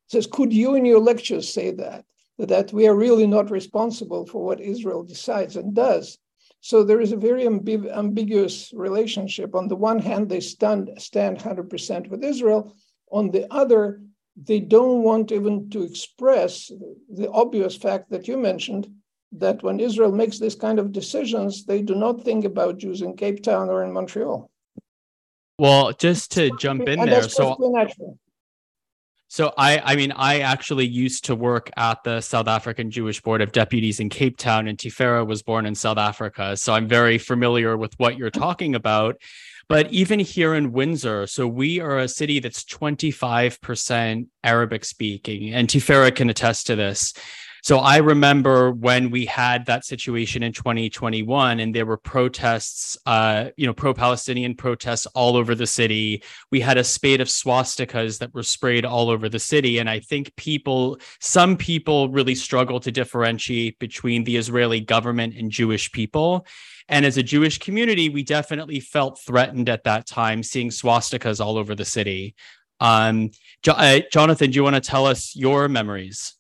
says, 0.09 0.27
could 0.27 0.53
you 0.53 0.75
in 0.75 0.85
your 0.85 1.01
lectures 1.01 1.53
say 1.53 1.71
that? 1.73 2.05
That 2.39 2.73
we 2.73 2.87
are 2.87 2.95
really 2.95 3.27
not 3.27 3.51
responsible 3.51 4.27
for 4.27 4.45
what 4.45 4.61
Israel 4.61 5.03
decides 5.03 5.57
and 5.57 5.75
does. 5.75 6.19
So 6.61 6.83
there 6.83 7.01
is 7.01 7.13
a 7.13 7.17
very 7.17 7.45
ambi- 7.45 7.93
ambiguous 7.97 8.73
relationship. 8.73 9.55
On 9.55 9.69
the 9.69 9.77
one 9.77 9.99
hand, 9.99 10.29
they 10.29 10.41
stand, 10.41 10.91
stand 10.99 11.39
100% 11.39 12.09
with 12.09 12.25
Israel. 12.25 12.77
On 13.11 13.31
the 13.31 13.53
other, 13.53 14.03
they 14.37 14.61
don't 14.61 15.03
want 15.03 15.33
even 15.33 15.71
to 15.71 15.83
express 15.83 16.71
the 17.09 17.31
obvious 17.31 17.77
fact 17.77 18.11
that 18.11 18.29
you 18.29 18.37
mentioned 18.37 18.89
that 19.33 19.63
when 19.63 19.79
Israel 19.79 20.13
makes 20.13 20.39
this 20.39 20.55
kind 20.55 20.79
of 20.79 20.93
decisions, 20.93 21.65
they 21.65 21.83
do 21.83 21.95
not 21.95 22.23
think 22.23 22.45
about 22.45 22.79
Jews 22.79 23.03
in 23.03 23.17
Cape 23.17 23.43
Town 23.43 23.69
or 23.69 23.85
in 23.85 23.93
Montreal. 23.93 24.51
Well, 25.59 25.93
just 25.93 26.33
to 26.33 26.51
jump 26.59 26.89
in 26.89 27.01
there, 27.01 27.29
so 27.29 27.57
natural. 27.61 28.19
So 29.29 29.53
I 29.57 29.79
I 29.79 29.97
mean 29.97 30.13
I 30.13 30.41
actually 30.41 30.87
used 30.87 31.27
to 31.27 31.35
work 31.35 31.71
at 31.77 32.03
the 32.03 32.21
South 32.21 32.49
African 32.49 32.91
Jewish 32.91 33.21
Board 33.21 33.43
of 33.43 33.53
Deputies 33.53 34.01
in 34.01 34.09
Cape 34.09 34.39
Town 34.39 34.67
and 34.67 34.79
Tiphaera 34.79 35.27
was 35.27 35.43
born 35.43 35.67
in 35.67 35.75
South 35.75 35.99
Africa. 35.99 36.57
So 36.57 36.73
I'm 36.73 36.89
very 36.89 37.19
familiar 37.19 37.77
with 37.77 37.93
what 37.99 38.17
you're 38.17 38.31
talking 38.31 38.75
about. 38.75 39.21
But 39.69 39.93
even 39.93 40.19
here 40.19 40.55
in 40.55 40.73
Windsor, 40.73 41.27
so 41.27 41.47
we 41.47 41.79
are 41.79 41.99
a 41.99 42.09
city 42.09 42.41
that's 42.41 42.65
25% 42.65 44.27
Arabic 44.43 44.85
speaking, 44.87 45.53
and 45.53 45.69
Tiphaera 45.69 46.15
can 46.15 46.31
attest 46.31 46.69
to 46.69 46.77
this. 46.77 47.13
So 47.69 47.81
I 47.81 47.99
remember 47.99 48.71
when 48.71 49.11
we 49.11 49.27
had 49.27 49.67
that 49.67 49.85
situation 49.85 50.43
in 50.43 50.55
2021 50.55 51.61
and 51.61 51.75
there 51.75 51.85
were 51.85 51.99
protests, 51.99 52.97
uh, 53.05 53.51
you 53.59 53.67
know, 53.67 53.75
pro 53.75 53.93
Palestinian 53.93 54.55
protests 54.55 55.05
all 55.15 55.37
over 55.37 55.55
the 55.55 55.67
city. 55.67 56.23
We 56.51 56.61
had 56.61 56.79
a 56.79 56.83
spate 56.83 57.21
of 57.21 57.29
swastikas 57.29 58.21
that 58.21 58.33
were 58.33 58.43
sprayed 58.43 58.87
all 58.87 59.11
over 59.11 59.29
the 59.29 59.39
city. 59.39 59.77
And 59.81 59.91
I 59.91 60.01
think 60.01 60.35
people, 60.37 60.99
some 61.21 61.59
people 61.59 62.09
really 62.09 62.35
struggle 62.35 62.81
to 62.81 62.91
differentiate 62.91 63.79
between 63.79 64.25
the 64.25 64.39
Israeli 64.39 64.81
government 64.81 65.37
and 65.37 65.51
Jewish 65.51 65.93
people. 65.93 66.47
And 66.89 67.05
as 67.05 67.19
a 67.19 67.23
Jewish 67.23 67.59
community, 67.59 68.09
we 68.09 68.23
definitely 68.23 68.81
felt 68.81 69.21
threatened 69.21 69.69
at 69.69 69.85
that 69.85 70.07
time 70.07 70.43
seeing 70.43 70.71
swastikas 70.71 71.39
all 71.39 71.59
over 71.59 71.75
the 71.75 71.85
city. 71.85 72.35
Um, 72.81 73.29
jo- 73.63 73.73
uh, 73.73 74.01
Jonathan, 74.11 74.53
do 74.53 74.57
you 74.57 74.65
want 74.65 74.77
to 74.77 74.81
tell 74.81 75.05
us 75.05 75.37
your 75.37 75.69
memories? 75.69 76.38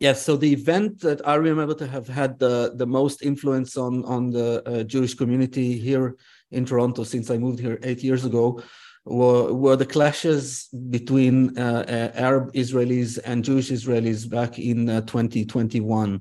Yes, 0.00 0.22
so 0.22 0.36
the 0.36 0.52
event 0.52 1.00
that 1.00 1.26
I 1.26 1.36
remember 1.36 1.74
to 1.74 1.86
have 1.86 2.08
had 2.08 2.38
the, 2.38 2.72
the 2.74 2.86
most 2.86 3.22
influence 3.22 3.76
on, 3.76 4.04
on 4.04 4.30
the 4.30 4.62
uh, 4.68 4.82
Jewish 4.82 5.14
community 5.14 5.78
here 5.78 6.16
in 6.50 6.64
Toronto 6.64 7.04
since 7.04 7.30
I 7.30 7.38
moved 7.38 7.60
here 7.60 7.78
eight 7.82 8.02
years 8.02 8.24
ago 8.24 8.60
were, 9.04 9.52
were 9.52 9.76
the 9.76 9.86
clashes 9.86 10.68
between 10.90 11.56
uh, 11.56 11.84
uh, 11.88 12.18
Arab 12.18 12.52
Israelis 12.54 13.18
and 13.24 13.44
Jewish 13.44 13.70
Israelis 13.70 14.28
back 14.28 14.58
in 14.58 14.88
uh, 14.88 15.02
2021. 15.02 16.20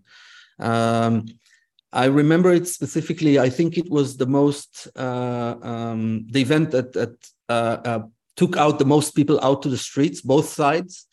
Um, 0.60 1.26
I 1.92 2.06
remember 2.06 2.52
it 2.52 2.68
specifically. 2.68 3.40
I 3.40 3.50
think 3.50 3.78
it 3.78 3.90
was 3.90 4.18
the 4.18 4.28
most, 4.28 4.88
uh, 4.96 5.56
um, 5.62 6.28
the 6.30 6.42
event 6.42 6.72
that, 6.72 6.94
that 6.94 8.10
took 8.36 8.58
out 8.58 8.80
the 8.80 8.86
most 8.86 9.16
people 9.16 9.40
out 9.42 9.62
to 9.64 9.70
the 9.70 9.78
streets, 9.78 10.22
both 10.22 10.50
sides. 10.50 11.08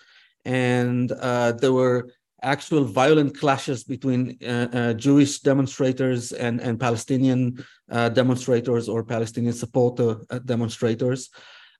And 0.47 1.11
there 1.11 1.73
were 1.73 2.09
actual 2.43 2.85
violent 2.85 3.39
clashes 3.39 3.85
between 3.85 4.39
uh, 4.43 4.69
uh, 4.73 4.93
Jewish 4.95 5.41
demonstrators 5.41 6.33
and, 6.33 6.61
and 6.61 6.79
Palestinian 6.79 7.65
uh, 7.91 8.09
demonstrators 8.09 8.89
or 8.89 9.05
Palestinian 9.05 9.53
supporter 9.53 10.17
uh, 10.31 10.39
demonstrators. 10.41 11.31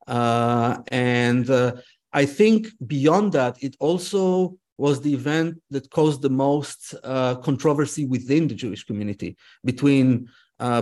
Uh, 0.07 0.79
and 0.89 1.49
uh, 1.51 1.73
I 2.13 2.27
think 2.27 2.69
beyond 2.87 3.33
that, 3.33 3.63
it 3.63 3.77
also 3.79 4.57
was 4.77 5.01
the 5.01 5.13
event 5.13 5.61
that 5.71 5.91
caused 5.91 6.23
the 6.23 6.31
most 6.31 6.95
controversy 7.45 8.07
within 8.07 8.49
the 8.49 8.55
Jewish 8.55 8.85
community 8.85 9.37
between 9.63 10.27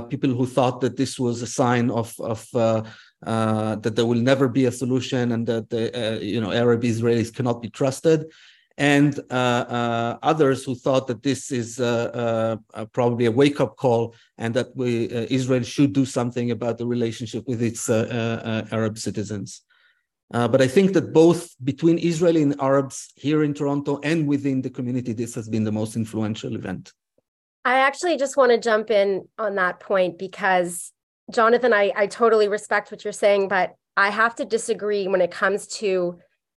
people 0.09 0.31
who 0.31 0.47
thought 0.47 0.81
that 0.81 0.97
this 0.97 1.19
was 1.19 1.43
a 1.43 1.49
sign 1.49 1.91
of, 1.91 2.15
of 2.21 2.47
that 2.53 3.93
there 3.97 4.07
will 4.07 4.21
never 4.21 4.49
be 4.49 4.67
a 4.67 4.73
solution 4.73 5.33
and 5.33 5.49
that 5.49 5.69
the 5.69 6.21
you 6.23 6.41
know 6.41 6.53
Arab 6.53 6.83
Israelis 6.83 7.35
cannot 7.35 7.61
be 7.61 7.71
trusted, 7.71 8.25
and 8.79 9.19
uh, 9.31 9.35
uh, 9.35 10.19
others 10.23 10.65
who 10.65 10.75
thought 10.75 11.09
that 11.09 11.23
this 11.23 11.51
is 11.51 11.81
uh, 11.81 12.57
probably 12.93 13.27
a 13.27 13.33
wake-up 13.33 13.77
call 13.77 14.15
and 14.39 14.55
that 14.55 14.69
we, 14.77 15.11
Israel 15.31 15.65
should 15.65 15.93
do 15.93 16.07
something 16.07 16.53
about 16.53 16.79
the 16.79 16.87
relationship 16.87 17.47
with 17.47 17.61
its 17.61 17.91
Arab 17.91 18.97
citizens. 18.97 19.63
Uh, 20.33 20.47
but 20.47 20.61
I 20.61 20.69
think 20.69 20.93
that 20.93 21.13
both 21.13 21.55
between 21.65 21.99
Israeli 21.99 22.43
and 22.43 22.55
Arabs 22.61 23.13
here 23.17 23.43
in 23.43 23.55
Toronto 23.55 23.99
and 24.03 24.29
within 24.29 24.63
the 24.63 24.71
community, 24.71 25.13
this 25.13 25.35
has 25.35 25.49
been 25.49 25.65
the 25.65 25.73
most 25.73 25.97
influential 25.97 26.55
event. 26.55 26.93
I 27.65 27.79
actually 27.79 28.17
just 28.17 28.37
want 28.37 28.53
to 28.53 28.59
jump 28.59 28.91
in 28.91 29.27
on 29.39 29.57
that 29.57 29.81
point 29.81 30.19
because, 30.19 30.93
Jonathan, 31.33 31.73
I, 31.73 31.93
I 31.97 32.07
totally 32.07 32.49
respect 32.49 32.91
what 32.91 33.05
you're 33.05 33.13
saying, 33.13 33.49
but 33.49 33.75
I 33.97 34.11
have 34.11 34.35
to 34.37 34.45
disagree 34.45 35.09
when 35.09 35.21
it 35.21 35.31
comes 35.31 35.67
to 35.79 36.19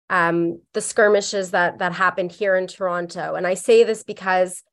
um, 0.09 0.61
the 0.73 0.81
skirmishes 0.81 1.51
that 1.51 1.79
that 1.79 1.93
happened 1.93 2.31
here 2.31 2.55
in 2.55 2.67
Toronto. 2.67 3.35
And 3.35 3.45
I 3.45 3.53
say 3.53 3.83
this 3.83 4.03
because 4.03 4.63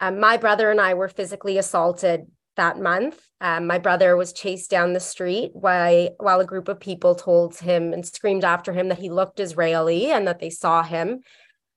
um, 0.00 0.20
my 0.20 0.36
brother 0.36 0.70
and 0.70 0.80
I 0.80 0.94
were 0.94 1.08
physically 1.08 1.58
assaulted 1.58 2.26
that 2.56 2.80
month. 2.80 3.20
Um, 3.40 3.66
my 3.66 3.78
brother 3.78 4.16
was 4.16 4.32
chased 4.32 4.70
down 4.70 4.92
the 4.92 5.00
street 5.00 5.50
while, 5.52 6.08
while 6.18 6.40
a 6.40 6.46
group 6.46 6.68
of 6.68 6.80
people 6.80 7.14
told 7.14 7.58
him 7.58 7.92
and 7.92 8.04
screamed 8.04 8.44
after 8.44 8.72
him 8.72 8.88
that 8.88 8.98
he 8.98 9.10
looked 9.10 9.40
Israeli 9.40 10.10
and 10.10 10.26
that 10.26 10.40
they 10.40 10.50
saw 10.50 10.82
him. 10.82 11.20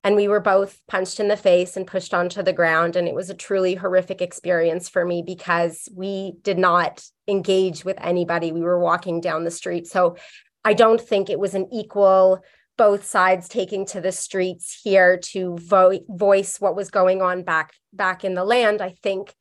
And 0.05 0.15
we 0.15 0.29
were 0.29 0.39
both 0.39 0.79
punched 0.87 1.19
in 1.19 1.27
the 1.27 1.35
face 1.35 1.75
and 1.75 1.85
pushed 1.85 2.13
onto 2.13 2.41
the 2.41 2.53
ground. 2.53 2.95
And 2.95 3.07
it 3.07 3.13
was 3.13 3.29
a 3.29 3.35
truly 3.35 3.75
horrific 3.75 4.21
experience 4.21 4.87
for 4.87 5.05
me 5.05 5.21
because 5.25 5.89
we 5.93 6.35
did 6.41 6.57
not 6.57 7.03
engage 7.27 7.83
with 7.83 7.97
anybody. 7.99 8.53
We 8.53 8.61
were 8.61 8.79
walking 8.79 9.19
down 9.19 9.43
the 9.43 9.51
street. 9.51 9.87
So 9.87 10.15
I 10.63 10.73
don't 10.73 11.01
think 11.01 11.29
it 11.29 11.39
was 11.39 11.53
an 11.53 11.67
equal 11.73 12.39
both 12.79 13.05
sides 13.05 13.49
taking 13.49 13.85
to 13.85 13.99
the 13.99 14.11
streets 14.11 14.79
here 14.81 15.17
to 15.17 15.57
vo- 15.57 15.99
voice 16.07 16.61
what 16.61 16.77
was 16.77 16.89
going 16.89 17.21
on 17.21 17.43
back 17.43 17.73
back 17.91 18.23
in 18.23 18.35
the 18.35 18.45
land. 18.45 18.81
I 18.81 18.95
think 19.03 19.35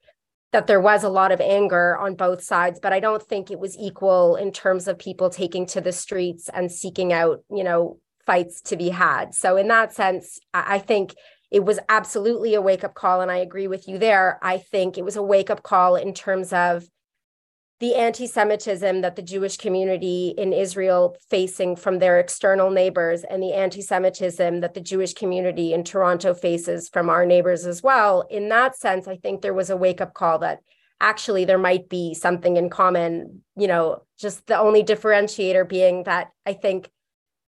that 0.52 0.66
there 0.66 0.80
was 0.80 1.04
a 1.04 1.08
lot 1.08 1.30
of 1.30 1.40
anger 1.40 1.96
on 1.98 2.14
both 2.14 2.42
sides 2.42 2.80
but 2.80 2.90
i 2.90 3.00
don't 3.00 3.22
think 3.22 3.50
it 3.50 3.60
was 3.60 3.76
equal 3.76 4.34
in 4.36 4.50
terms 4.50 4.88
of 4.88 4.98
people 4.98 5.28
taking 5.28 5.66
to 5.66 5.78
the 5.78 5.92
streets 5.92 6.48
and 6.48 6.72
seeking 6.72 7.12
out 7.12 7.44
you 7.50 7.62
know 7.62 7.98
fights 8.24 8.60
to 8.60 8.76
be 8.76 8.90
had. 8.90 9.34
So 9.34 9.56
in 9.56 9.68
that 9.68 9.94
sense 9.94 10.38
i 10.52 10.78
think 10.78 11.14
it 11.50 11.64
was 11.64 11.78
absolutely 11.88 12.54
a 12.54 12.60
wake 12.60 12.84
up 12.84 12.94
call 12.94 13.20
and 13.20 13.30
i 13.30 13.38
agree 13.38 13.68
with 13.68 13.86
you 13.88 13.98
there. 13.98 14.38
I 14.42 14.58
think 14.58 14.98
it 14.98 15.04
was 15.04 15.16
a 15.16 15.22
wake 15.22 15.50
up 15.50 15.62
call 15.62 15.96
in 15.96 16.12
terms 16.12 16.52
of 16.52 16.84
the 17.80 17.94
anti-Semitism 17.94 19.02
that 19.02 19.14
the 19.14 19.22
Jewish 19.22 19.56
community 19.56 20.34
in 20.36 20.52
Israel 20.52 21.16
facing 21.30 21.76
from 21.76 21.98
their 21.98 22.18
external 22.18 22.70
neighbors 22.70 23.22
and 23.22 23.40
the 23.40 23.52
anti-Semitism 23.52 24.60
that 24.60 24.74
the 24.74 24.80
Jewish 24.80 25.14
community 25.14 25.72
in 25.72 25.84
Toronto 25.84 26.34
faces 26.34 26.88
from 26.88 27.08
our 27.08 27.24
neighbors 27.24 27.66
as 27.66 27.82
well. 27.82 28.26
In 28.30 28.48
that 28.48 28.76
sense, 28.76 29.06
I 29.06 29.16
think 29.16 29.42
there 29.42 29.54
was 29.54 29.70
a 29.70 29.76
wake-up 29.76 30.12
call 30.12 30.40
that 30.40 30.58
actually 31.00 31.44
there 31.44 31.58
might 31.58 31.88
be 31.88 32.14
something 32.14 32.56
in 32.56 32.68
common, 32.68 33.42
you 33.56 33.68
know, 33.68 34.02
just 34.18 34.48
the 34.48 34.58
only 34.58 34.82
differentiator 34.82 35.68
being 35.68 36.02
that 36.04 36.30
I 36.44 36.54
think 36.54 36.90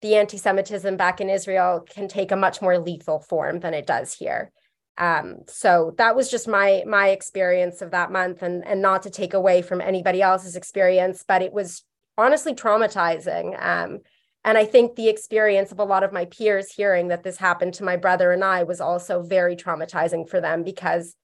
the 0.03 0.15
anti-Semitism 0.15 0.95
back 0.95 1.19
in 1.19 1.29
Israel 1.29 1.83
can 1.89 2.07
take 2.07 2.31
a 2.31 2.35
much 2.35 2.61
more 2.61 2.77
lethal 2.77 3.19
form 3.19 3.61
than 3.61 3.73
it 3.73 3.87
does 3.87 4.13
here. 4.13 4.51
Um, 4.97 5.39
so 5.47 5.93
that 5.97 6.15
was 6.15 6.29
just 6.29 6.47
my 6.47 6.83
my 6.85 7.09
experience 7.09 7.81
of 7.81 7.91
that 7.91 8.11
month, 8.11 8.41
and 8.41 8.65
and 8.65 8.81
not 8.81 9.03
to 9.03 9.09
take 9.09 9.33
away 9.33 9.61
from 9.61 9.81
anybody 9.81 10.21
else's 10.21 10.55
experience, 10.55 11.23
but 11.27 11.41
it 11.41 11.53
was 11.53 11.83
honestly 12.17 12.53
traumatizing. 12.53 13.61
Um, 13.61 13.99
and 14.43 14.57
I 14.57 14.65
think 14.65 14.95
the 14.95 15.09
experience 15.09 15.71
of 15.71 15.79
a 15.79 15.83
lot 15.83 16.03
of 16.03 16.13
my 16.13 16.25
peers 16.25 16.71
hearing 16.71 17.09
that 17.09 17.23
this 17.23 17.37
happened 17.37 17.73
to 17.75 17.83
my 17.83 17.97
brother 17.97 18.31
and 18.31 18.43
I 18.43 18.63
was 18.63 18.79
also 18.79 19.21
very 19.21 19.55
traumatizing 19.55 20.29
for 20.29 20.39
them 20.39 20.63
because 20.63 21.15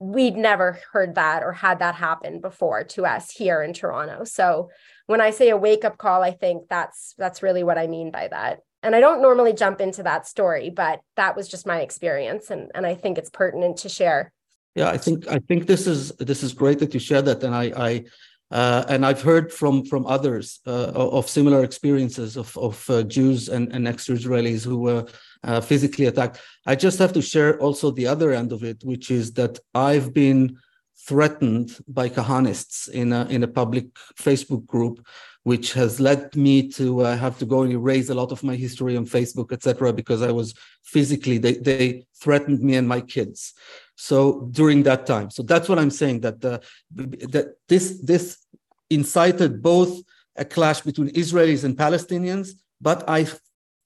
we'd 0.00 0.36
never 0.36 0.80
heard 0.92 1.14
that 1.14 1.42
or 1.42 1.52
had 1.52 1.78
that 1.78 1.94
happen 1.94 2.40
before 2.40 2.84
to 2.84 3.06
us 3.06 3.30
here 3.30 3.62
in 3.62 3.72
Toronto. 3.72 4.24
So 4.24 4.70
when 5.06 5.20
I 5.20 5.30
say 5.30 5.50
a 5.50 5.56
wake 5.56 5.84
up 5.84 5.98
call, 5.98 6.22
I 6.22 6.32
think 6.32 6.68
that's 6.68 7.14
that's 7.16 7.42
really 7.42 7.62
what 7.62 7.78
I 7.78 7.86
mean 7.86 8.10
by 8.10 8.28
that. 8.28 8.60
And 8.84 8.94
I 8.94 9.00
don't 9.00 9.22
normally 9.22 9.54
jump 9.54 9.80
into 9.80 10.02
that 10.04 10.28
story, 10.28 10.70
but 10.70 11.00
that 11.16 11.34
was 11.36 11.48
just 11.48 11.66
my 11.66 11.80
experience 11.80 12.50
and 12.50 12.70
and 12.74 12.84
I 12.86 12.94
think 12.94 13.18
it's 13.18 13.30
pertinent 13.30 13.78
to 13.78 13.88
share. 13.88 14.32
Yeah, 14.74 14.90
I 14.90 14.98
think 15.04 15.26
I 15.36 15.38
think 15.48 15.66
this 15.66 15.86
is 15.86 16.12
this 16.30 16.42
is 16.42 16.52
great 16.52 16.78
that 16.80 16.92
you 16.94 17.00
share 17.00 17.22
that 17.22 17.42
and 17.42 17.54
I 17.54 17.64
I 17.88 18.04
uh, 18.50 18.84
and 18.88 19.00
I've 19.08 19.22
heard 19.22 19.52
from 19.52 19.84
from 19.84 20.06
others 20.06 20.60
uh, 20.66 20.92
of 21.18 21.28
similar 21.28 21.64
experiences 21.64 22.36
of 22.36 22.56
of 22.58 22.76
uh, 22.90 23.02
Jews 23.16 23.48
and, 23.48 23.72
and 23.74 23.88
ex-Israelis 23.88 24.62
who 24.64 24.78
were 24.78 25.06
uh, 25.42 25.60
physically 25.60 26.06
attacked. 26.06 26.40
I 26.66 26.74
just 26.74 26.98
have 26.98 27.12
to 27.14 27.22
share 27.22 27.58
also 27.64 27.90
the 27.90 28.06
other 28.06 28.30
end 28.32 28.52
of 28.52 28.62
it, 28.62 28.78
which 28.84 29.10
is 29.10 29.32
that 29.34 29.58
I've 29.74 30.12
been 30.12 30.58
threatened 31.06 31.78
by 31.86 32.08
Kahanists 32.08 32.88
in 32.88 33.12
a, 33.12 33.26
in 33.26 33.42
a 33.42 33.48
public 33.48 33.86
Facebook 34.16 34.66
group, 34.66 35.06
which 35.44 35.74
has 35.74 36.00
led 36.00 36.34
me 36.34 36.68
to 36.70 37.02
uh, 37.02 37.16
have 37.16 37.38
to 37.38 37.46
go 37.46 37.62
and 37.62 37.72
erase 37.72 38.08
a 38.08 38.14
lot 38.14 38.32
of 38.32 38.42
my 38.42 38.56
history 38.56 38.96
on 38.96 39.06
Facebook, 39.06 39.52
etc., 39.52 39.92
because 39.92 40.22
I 40.22 40.32
was 40.32 40.54
physically 40.82 41.38
they 41.38 41.54
they 41.54 42.06
threatened 42.20 42.60
me 42.60 42.74
and 42.76 42.88
my 42.88 43.00
kids. 43.00 43.54
So 43.96 44.48
during 44.50 44.82
that 44.84 45.06
time, 45.06 45.30
so 45.30 45.42
that's 45.42 45.68
what 45.68 45.78
I'm 45.78 45.90
saying 45.90 46.20
that 46.20 46.40
the, 46.40 46.62
that 47.34 47.56
this 47.68 48.00
this 48.02 48.38
incited 48.90 49.62
both 49.62 50.02
a 50.36 50.44
clash 50.44 50.80
between 50.80 51.10
Israelis 51.10 51.64
and 51.64 51.76
Palestinians, 51.76 52.48
but 52.80 53.08
I 53.08 53.26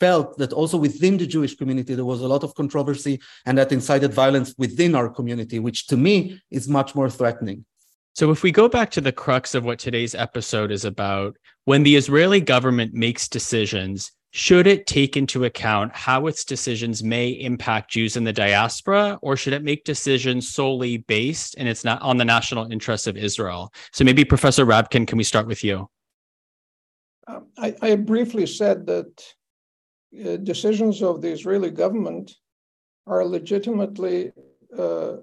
felt 0.00 0.38
that 0.38 0.52
also 0.52 0.78
within 0.78 1.16
the 1.16 1.26
Jewish 1.26 1.56
community, 1.56 1.94
there 1.94 2.04
was 2.04 2.22
a 2.22 2.28
lot 2.28 2.44
of 2.44 2.54
controversy 2.54 3.20
and 3.44 3.58
that 3.58 3.72
incited 3.72 4.12
violence 4.14 4.54
within 4.56 4.94
our 4.94 5.08
community, 5.08 5.58
which 5.58 5.86
to 5.88 5.96
me 5.96 6.40
is 6.50 6.68
much 6.68 6.94
more 6.94 7.10
threatening. 7.10 7.64
So, 8.18 8.32
if 8.32 8.42
we 8.42 8.50
go 8.50 8.68
back 8.68 8.90
to 8.90 9.00
the 9.00 9.12
crux 9.12 9.54
of 9.54 9.64
what 9.64 9.78
today's 9.78 10.12
episode 10.12 10.72
is 10.72 10.84
about, 10.84 11.36
when 11.66 11.84
the 11.84 11.94
Israeli 11.94 12.40
government 12.40 12.92
makes 12.92 13.28
decisions, 13.28 14.10
should 14.32 14.66
it 14.66 14.88
take 14.88 15.16
into 15.16 15.44
account 15.44 15.94
how 15.94 16.26
its 16.26 16.44
decisions 16.44 17.04
may 17.04 17.28
impact 17.28 17.92
Jews 17.92 18.16
in 18.16 18.24
the 18.24 18.32
diaspora, 18.32 19.20
or 19.22 19.36
should 19.36 19.52
it 19.52 19.62
make 19.62 19.84
decisions 19.84 20.48
solely 20.48 20.96
based 20.96 21.54
and 21.58 21.68
it's 21.68 21.84
not 21.84 22.02
on 22.02 22.16
the 22.16 22.24
national 22.24 22.72
interests 22.72 23.06
of 23.06 23.16
Israel? 23.16 23.72
So, 23.92 24.02
maybe 24.02 24.24
Professor 24.24 24.66
Rabkin, 24.66 25.06
can 25.06 25.16
we 25.16 25.22
start 25.22 25.46
with 25.46 25.62
you? 25.62 25.88
Um, 27.28 27.46
I, 27.56 27.76
I 27.80 27.94
briefly 27.94 28.46
said 28.46 28.84
that 28.86 29.22
uh, 30.26 30.38
decisions 30.38 31.04
of 31.04 31.22
the 31.22 31.30
Israeli 31.30 31.70
government 31.70 32.34
are 33.06 33.24
legitimately 33.24 34.32
uh, 34.76 35.18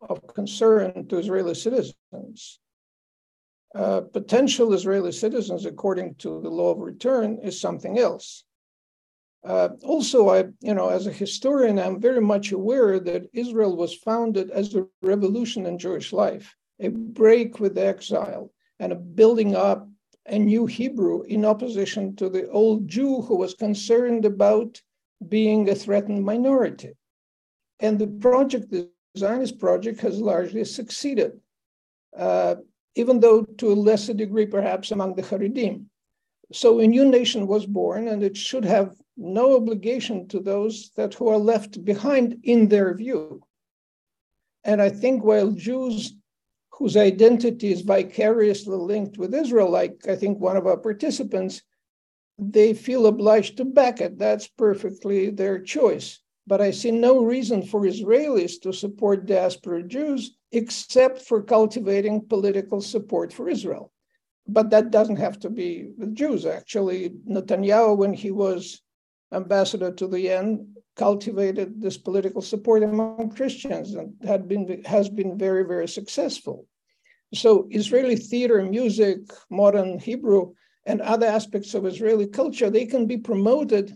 of 0.00 0.26
concern 0.34 1.06
to 1.08 1.18
Israeli 1.18 1.54
citizens. 1.54 2.60
Uh, 3.74 4.00
potential 4.00 4.72
Israeli 4.72 5.12
citizens, 5.12 5.66
according 5.66 6.14
to 6.16 6.40
the 6.40 6.48
law 6.48 6.72
of 6.72 6.78
return, 6.78 7.38
is 7.42 7.60
something 7.60 7.98
else. 7.98 8.44
Uh, 9.44 9.68
also, 9.82 10.30
I, 10.30 10.44
you 10.60 10.74
know, 10.74 10.88
as 10.88 11.06
a 11.06 11.12
historian, 11.12 11.78
I'm 11.78 12.00
very 12.00 12.20
much 12.20 12.52
aware 12.52 12.98
that 12.98 13.28
Israel 13.32 13.76
was 13.76 13.94
founded 13.94 14.50
as 14.50 14.74
a 14.74 14.86
revolution 15.02 15.66
in 15.66 15.78
Jewish 15.78 16.12
life, 16.12 16.56
a 16.80 16.88
break 16.88 17.60
with 17.60 17.78
exile, 17.78 18.50
and 18.80 18.92
a 18.92 18.96
building 18.96 19.54
up 19.54 19.88
a 20.26 20.38
new 20.38 20.66
Hebrew 20.66 21.22
in 21.22 21.44
opposition 21.44 22.16
to 22.16 22.28
the 22.28 22.48
old 22.50 22.88
Jew 22.88 23.22
who 23.22 23.36
was 23.36 23.54
concerned 23.54 24.24
about 24.24 24.80
being 25.28 25.68
a 25.68 25.74
threatened 25.74 26.24
minority. 26.24 26.92
And 27.80 27.98
the 27.98 28.06
project, 28.06 28.74
Zionist 29.18 29.58
project, 29.58 30.00
has 30.00 30.20
largely 30.20 30.64
succeeded, 30.64 31.40
uh, 32.16 32.56
even 32.94 33.20
though 33.20 33.42
to 33.44 33.72
a 33.72 33.80
lesser 33.88 34.14
degree, 34.14 34.46
perhaps 34.46 34.90
among 34.90 35.14
the 35.14 35.22
Haredim. 35.22 35.86
So 36.52 36.78
a 36.78 36.86
new 36.86 37.04
nation 37.04 37.46
was 37.46 37.66
born, 37.66 38.08
and 38.08 38.22
it 38.22 38.36
should 38.36 38.64
have 38.64 38.96
no 39.16 39.56
obligation 39.56 40.28
to 40.28 40.40
those 40.40 40.90
that 40.96 41.14
who 41.14 41.28
are 41.28 41.38
left 41.38 41.84
behind 41.84 42.40
in 42.44 42.68
their 42.68 42.94
view. 42.94 43.42
And 44.64 44.80
I 44.80 44.88
think 44.88 45.24
while 45.24 45.50
Jews 45.50 46.14
whose 46.78 46.96
identity 46.96 47.72
is 47.72 47.80
vicariously 47.80 48.76
linked 48.76 49.18
with 49.18 49.34
Israel, 49.34 49.68
like 49.68 50.06
I 50.08 50.14
think 50.14 50.38
one 50.38 50.56
of 50.56 50.66
our 50.66 50.76
participants, 50.76 51.62
they 52.38 52.72
feel 52.72 53.06
obliged 53.06 53.56
to 53.56 53.64
back 53.64 54.00
it. 54.00 54.16
That's 54.16 54.46
perfectly 54.46 55.30
their 55.30 55.58
choice. 55.60 56.20
But 56.48 56.62
I 56.62 56.70
see 56.70 56.90
no 56.90 57.22
reason 57.22 57.62
for 57.62 57.82
Israelis 57.82 58.58
to 58.62 58.72
support 58.72 59.26
diaspora 59.26 59.82
Jews 59.82 60.34
except 60.50 61.20
for 61.28 61.42
cultivating 61.42 62.26
political 62.26 62.80
support 62.80 63.34
for 63.34 63.50
Israel. 63.50 63.92
But 64.46 64.70
that 64.70 64.90
doesn't 64.90 65.24
have 65.26 65.38
to 65.40 65.50
be 65.50 65.90
with 65.98 66.14
Jews. 66.14 66.46
Actually, 66.46 67.10
Netanyahu, 67.28 67.98
when 67.98 68.14
he 68.14 68.30
was 68.30 68.80
ambassador 69.30 69.92
to 69.92 70.06
the 70.06 70.20
UN, 70.30 70.74
cultivated 70.96 71.82
this 71.82 71.98
political 71.98 72.40
support 72.40 72.82
among 72.82 73.30
Christians 73.38 73.94
and 73.94 74.14
had 74.24 74.48
been 74.48 74.82
has 74.84 75.10
been 75.10 75.36
very 75.36 75.64
very 75.72 75.86
successful. 75.86 76.66
So 77.34 77.68
Israeli 77.70 78.16
theater, 78.16 78.62
music, 78.62 79.18
modern 79.50 79.98
Hebrew, 79.98 80.54
and 80.86 81.02
other 81.02 81.26
aspects 81.26 81.74
of 81.74 81.84
Israeli 81.84 82.26
culture 82.26 82.70
they 82.70 82.86
can 82.86 83.04
be 83.06 83.18
promoted 83.18 83.86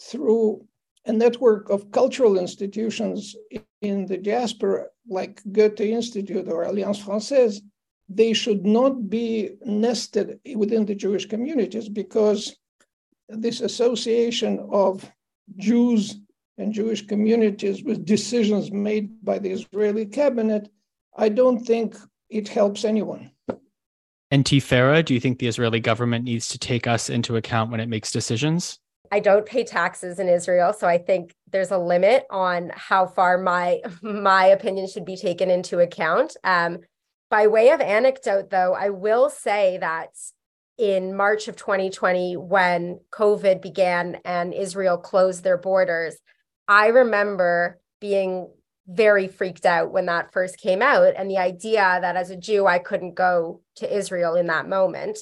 through 0.00 0.66
a 1.06 1.12
network 1.12 1.68
of 1.70 1.90
cultural 1.90 2.38
institutions 2.38 3.34
in 3.80 4.06
the 4.06 4.16
diaspora, 4.16 4.86
like 5.08 5.42
Goethe 5.50 5.80
Institute 5.80 6.48
or 6.48 6.62
Alliance 6.62 7.00
Française. 7.00 7.60
They 8.08 8.32
should 8.32 8.64
not 8.64 9.08
be 9.08 9.50
nested 9.64 10.38
within 10.54 10.84
the 10.86 10.94
Jewish 10.94 11.26
communities 11.26 11.88
because 11.88 12.54
this 13.28 13.60
association 13.60 14.66
of 14.70 15.10
Jews 15.56 16.18
and 16.58 16.72
Jewish 16.72 17.06
communities 17.06 17.82
with 17.82 18.04
decisions 18.04 18.70
made 18.70 19.24
by 19.24 19.38
the 19.38 19.50
Israeli 19.50 20.06
cabinet, 20.06 20.68
I 21.16 21.28
don't 21.28 21.60
think 21.60 21.96
it 22.28 22.48
helps 22.48 22.84
anyone. 22.84 23.30
And 24.30 24.44
Tiphaera, 24.44 25.04
do 25.04 25.12
you 25.14 25.20
think 25.20 25.38
the 25.38 25.46
Israeli 25.46 25.80
government 25.80 26.24
needs 26.24 26.48
to 26.48 26.58
take 26.58 26.86
us 26.86 27.10
into 27.10 27.36
account 27.36 27.70
when 27.70 27.80
it 27.80 27.88
makes 27.88 28.10
decisions? 28.10 28.78
I 29.10 29.20
don't 29.20 29.44
pay 29.44 29.64
taxes 29.64 30.18
in 30.18 30.28
Israel, 30.28 30.72
so 30.72 30.86
I 30.86 30.98
think 30.98 31.34
there's 31.50 31.70
a 31.70 31.78
limit 31.78 32.24
on 32.30 32.70
how 32.74 33.06
far 33.06 33.38
my 33.38 33.80
my 34.02 34.46
opinion 34.46 34.88
should 34.88 35.04
be 35.04 35.16
taken 35.16 35.50
into 35.50 35.80
account. 35.80 36.36
Um, 36.44 36.78
by 37.30 37.46
way 37.46 37.70
of 37.70 37.80
anecdote, 37.80 38.50
though, 38.50 38.74
I 38.74 38.90
will 38.90 39.30
say 39.30 39.78
that 39.78 40.10
in 40.78 41.16
March 41.16 41.48
of 41.48 41.56
2020, 41.56 42.36
when 42.36 43.00
COVID 43.10 43.62
began 43.62 44.18
and 44.24 44.52
Israel 44.52 44.98
closed 44.98 45.42
their 45.42 45.58
borders, 45.58 46.16
I 46.68 46.88
remember 46.88 47.80
being 48.00 48.48
very 48.86 49.28
freaked 49.28 49.64
out 49.64 49.92
when 49.92 50.06
that 50.06 50.32
first 50.32 50.58
came 50.58 50.82
out 50.82 51.14
and 51.16 51.30
the 51.30 51.38
idea 51.38 51.98
that 52.00 52.16
as 52.16 52.30
a 52.30 52.36
Jew 52.36 52.66
I 52.66 52.78
couldn't 52.78 53.14
go 53.14 53.60
to 53.76 53.96
Israel 53.96 54.34
in 54.34 54.48
that 54.48 54.68
moment. 54.68 55.18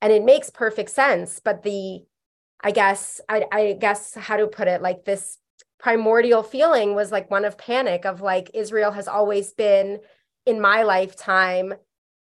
And 0.00 0.12
it 0.12 0.24
makes 0.24 0.50
perfect 0.50 0.90
sense, 0.90 1.40
but 1.44 1.62
the 1.62 2.02
I 2.62 2.70
guess 2.70 3.20
I, 3.28 3.44
I 3.50 3.76
guess 3.78 4.14
how 4.14 4.36
to 4.36 4.46
put 4.46 4.68
it 4.68 4.82
like 4.82 5.04
this 5.04 5.38
primordial 5.78 6.42
feeling 6.42 6.94
was 6.94 7.10
like 7.10 7.30
one 7.30 7.44
of 7.44 7.58
panic 7.58 8.04
of 8.04 8.20
like 8.20 8.50
Israel 8.54 8.92
has 8.92 9.08
always 9.08 9.52
been 9.52 9.98
in 10.46 10.60
my 10.60 10.82
lifetime 10.82 11.74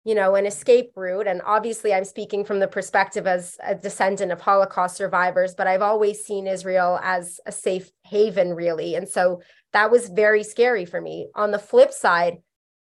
you 0.04 0.14
know 0.14 0.36
an 0.36 0.46
escape 0.46 0.92
route. 0.96 1.26
And 1.26 1.42
obviously 1.44 1.92
i'm 1.92 2.04
speaking 2.04 2.44
from 2.44 2.60
the 2.60 2.68
perspective 2.68 3.26
as 3.26 3.58
a 3.62 3.74
descendant 3.74 4.32
of 4.32 4.40
holocaust 4.40 4.96
survivors 4.96 5.54
but 5.54 5.66
i've 5.66 5.82
always 5.82 6.24
seen 6.24 6.46
israel 6.46 6.98
as 7.02 7.40
a 7.46 7.52
safe 7.52 7.90
haven 8.04 8.54
really. 8.54 8.94
And 8.94 9.08
so 9.08 9.42
that 9.74 9.90
was 9.90 10.08
very 10.08 10.44
scary 10.44 10.86
for 10.86 11.00
me. 11.00 11.28
On 11.34 11.50
the 11.50 11.58
flip 11.58 11.92
side 11.92 12.38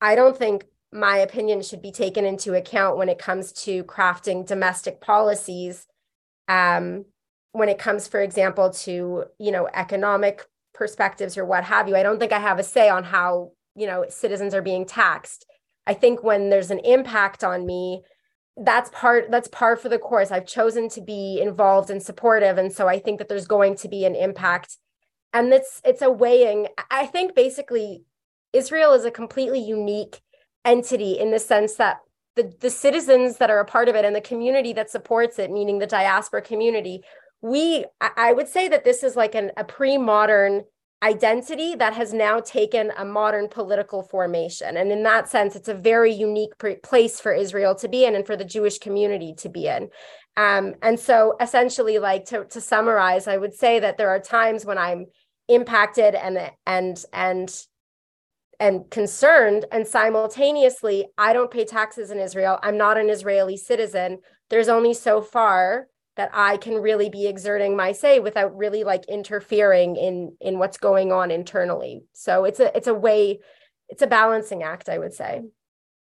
i 0.01 0.15
don't 0.15 0.37
think 0.37 0.65
my 0.91 1.17
opinion 1.17 1.61
should 1.61 1.81
be 1.81 1.91
taken 1.91 2.25
into 2.25 2.53
account 2.53 2.97
when 2.97 3.09
it 3.09 3.19
comes 3.19 3.51
to 3.51 3.83
crafting 3.83 4.45
domestic 4.45 5.01
policies 5.01 5.87
um, 6.47 7.05
when 7.55 7.69
it 7.69 7.79
comes 7.79 8.07
for 8.07 8.21
example 8.21 8.69
to 8.69 9.23
you 9.39 9.51
know 9.51 9.67
economic 9.73 10.45
perspectives 10.73 11.37
or 11.37 11.45
what 11.45 11.63
have 11.63 11.87
you 11.87 11.95
i 11.95 12.03
don't 12.03 12.19
think 12.19 12.33
i 12.33 12.39
have 12.39 12.59
a 12.59 12.63
say 12.63 12.89
on 12.89 13.03
how 13.03 13.51
you 13.75 13.85
know 13.85 14.05
citizens 14.09 14.53
are 14.53 14.61
being 14.61 14.85
taxed. 14.85 15.45
I 15.85 15.93
think 15.93 16.23
when 16.23 16.49
there's 16.49 16.71
an 16.71 16.79
impact 16.79 17.43
on 17.43 17.65
me 17.65 18.01
that's 18.57 18.89
part 18.93 19.29
that's 19.29 19.49
par 19.49 19.75
for 19.75 19.89
the 19.89 19.99
course. 19.99 20.31
I've 20.31 20.47
chosen 20.47 20.89
to 20.89 21.01
be 21.01 21.39
involved 21.41 21.89
and 21.89 22.01
supportive 22.01 22.57
and 22.57 22.71
so 22.71 22.87
i 22.87 22.97
think 22.97 23.19
that 23.19 23.27
there's 23.27 23.47
going 23.47 23.75
to 23.77 23.89
be 23.89 24.05
an 24.05 24.15
impact. 24.15 24.77
And 25.33 25.53
it's 25.53 25.81
it's 25.83 26.01
a 26.01 26.09
weighing 26.09 26.67
i 26.89 27.05
think 27.05 27.35
basically 27.35 28.03
israel 28.53 28.93
is 28.93 29.03
a 29.03 29.11
completely 29.11 29.59
unique 29.59 30.21
entity 30.63 31.19
in 31.19 31.31
the 31.31 31.39
sense 31.39 31.75
that 31.75 31.97
the, 32.37 32.53
the 32.61 32.69
citizens 32.69 33.37
that 33.37 33.49
are 33.49 33.59
a 33.59 33.65
part 33.65 33.89
of 33.89 33.95
it 33.95 34.05
and 34.05 34.15
the 34.15 34.21
community 34.21 34.71
that 34.73 34.89
supports 34.89 35.37
it 35.37 35.51
meaning 35.51 35.79
the 35.79 35.87
diaspora 35.87 36.41
community 36.41 37.03
we 37.45 37.85
i 38.01 38.33
would 38.33 38.47
say 38.47 38.67
that 38.67 38.83
this 38.83 39.03
is 39.03 39.15
like 39.15 39.35
an, 39.35 39.51
a 39.55 39.63
pre-modern 39.63 40.63
identity 41.03 41.75
that 41.75 41.93
has 41.93 42.13
now 42.13 42.39
taken 42.39 42.91
a 42.97 43.05
modern 43.05 43.47
political 43.47 44.01
formation. 44.01 44.77
And 44.77 44.91
in 44.91 45.03
that 45.03 45.29
sense, 45.29 45.55
it's 45.55 45.67
a 45.67 45.73
very 45.75 46.11
unique 46.11 46.57
pre- 46.57 46.77
place 46.77 47.19
for 47.19 47.31
Israel 47.31 47.75
to 47.75 47.87
be 47.87 48.05
in 48.05 48.15
and 48.15 48.25
for 48.25 48.35
the 48.35 48.45
Jewish 48.45 48.79
community 48.79 49.35
to 49.39 49.49
be 49.49 49.67
in. 49.67 49.89
Um, 50.35 50.73
and 50.81 50.99
so, 50.99 51.35
essentially, 51.39 51.99
like 51.99 52.25
to, 52.25 52.45
to 52.45 52.59
summarize, 52.59 53.27
I 53.27 53.37
would 53.37 53.53
say 53.53 53.79
that 53.81 53.97
there 53.97 54.09
are 54.09 54.19
times 54.19 54.65
when 54.65 54.79
I'm 54.79 55.05
impacted 55.47 56.15
and 56.15 56.51
and 56.65 57.03
and 57.13 57.65
and 58.59 58.89
concerned 58.89 59.65
and 59.71 59.85
simultaneously 59.85 61.05
i 61.17 61.33
don't 61.33 61.51
pay 61.51 61.65
taxes 61.65 62.09
in 62.09 62.19
israel 62.19 62.57
i'm 62.63 62.77
not 62.77 62.97
an 62.97 63.09
israeli 63.09 63.57
citizen 63.57 64.17
there's 64.49 64.69
only 64.69 64.93
so 64.93 65.21
far 65.21 65.87
that 66.17 66.29
I 66.33 66.57
can 66.57 66.75
really 66.75 67.09
be 67.09 67.27
exerting 67.27 67.75
my 67.75 67.91
say 67.91 68.19
without 68.19 68.55
really 68.55 68.83
like 68.83 69.05
interfering 69.07 69.95
in 69.95 70.35
in 70.39 70.59
what's 70.59 70.77
going 70.77 71.11
on 71.11 71.31
internally. 71.31 72.03
So 72.13 72.45
it's 72.45 72.59
a 72.59 72.75
it's 72.75 72.87
a 72.87 72.93
way 72.93 73.39
it's 73.89 74.01
a 74.01 74.07
balancing 74.07 74.63
act, 74.63 74.89
I 74.89 74.97
would 74.97 75.13
say. 75.13 75.43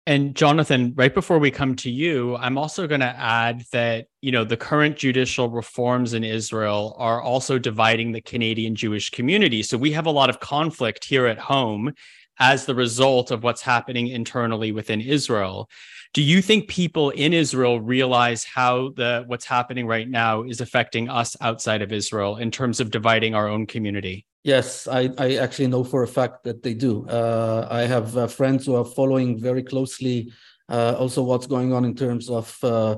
And 0.07 0.35
Jonathan, 0.35 0.93
right 0.95 1.13
before 1.13 1.37
we 1.37 1.51
come 1.51 1.75
to 1.77 1.91
you, 1.91 2.35
I'm 2.37 2.57
also 2.57 2.87
going 2.87 3.01
to 3.01 3.15
add 3.15 3.63
that, 3.71 4.07
you 4.21 4.31
know, 4.31 4.43
the 4.43 4.57
current 4.57 4.97
judicial 4.97 5.47
reforms 5.47 6.13
in 6.15 6.23
Israel 6.23 6.95
are 6.97 7.21
also 7.21 7.59
dividing 7.59 8.11
the 8.11 8.21
Canadian 8.21 8.73
Jewish 8.73 9.11
community. 9.11 9.61
So 9.61 9.77
we 9.77 9.91
have 9.91 10.07
a 10.07 10.11
lot 10.11 10.31
of 10.31 10.39
conflict 10.39 11.05
here 11.05 11.27
at 11.27 11.37
home 11.37 11.93
as 12.41 12.65
the 12.65 12.75
result 12.75 13.29
of 13.29 13.43
what's 13.43 13.61
happening 13.61 14.07
internally 14.07 14.71
within 14.71 14.99
Israel. 14.99 15.69
Do 16.13 16.21
you 16.21 16.41
think 16.41 16.67
people 16.67 17.11
in 17.11 17.31
Israel 17.31 17.79
realize 17.79 18.43
how 18.43 18.89
the 18.97 19.23
what's 19.27 19.45
happening 19.45 19.85
right 19.87 20.09
now 20.09 20.43
is 20.43 20.59
affecting 20.59 21.07
us 21.07 21.37
outside 21.39 21.81
of 21.81 21.93
Israel 21.93 22.35
in 22.37 22.49
terms 22.51 22.81
of 22.81 22.91
dividing 22.91 23.35
our 23.35 23.47
own 23.47 23.67
community? 23.67 24.25
Yes, 24.43 24.87
I, 24.87 25.11
I 25.19 25.35
actually 25.35 25.67
know 25.67 25.83
for 25.83 26.01
a 26.01 26.07
fact 26.07 26.43
that 26.45 26.63
they 26.63 26.73
do. 26.73 27.07
Uh, 27.07 27.67
I 27.69 27.81
have 27.81 28.17
uh, 28.17 28.25
friends 28.25 28.65
who 28.65 28.75
are 28.75 28.83
following 28.83 29.39
very 29.39 29.61
closely 29.61 30.33
uh, 30.67 30.95
also 30.97 31.21
what's 31.21 31.47
going 31.47 31.73
on 31.73 31.85
in 31.85 31.93
terms 31.93 32.29
of 32.29 32.57
uh, 32.63 32.95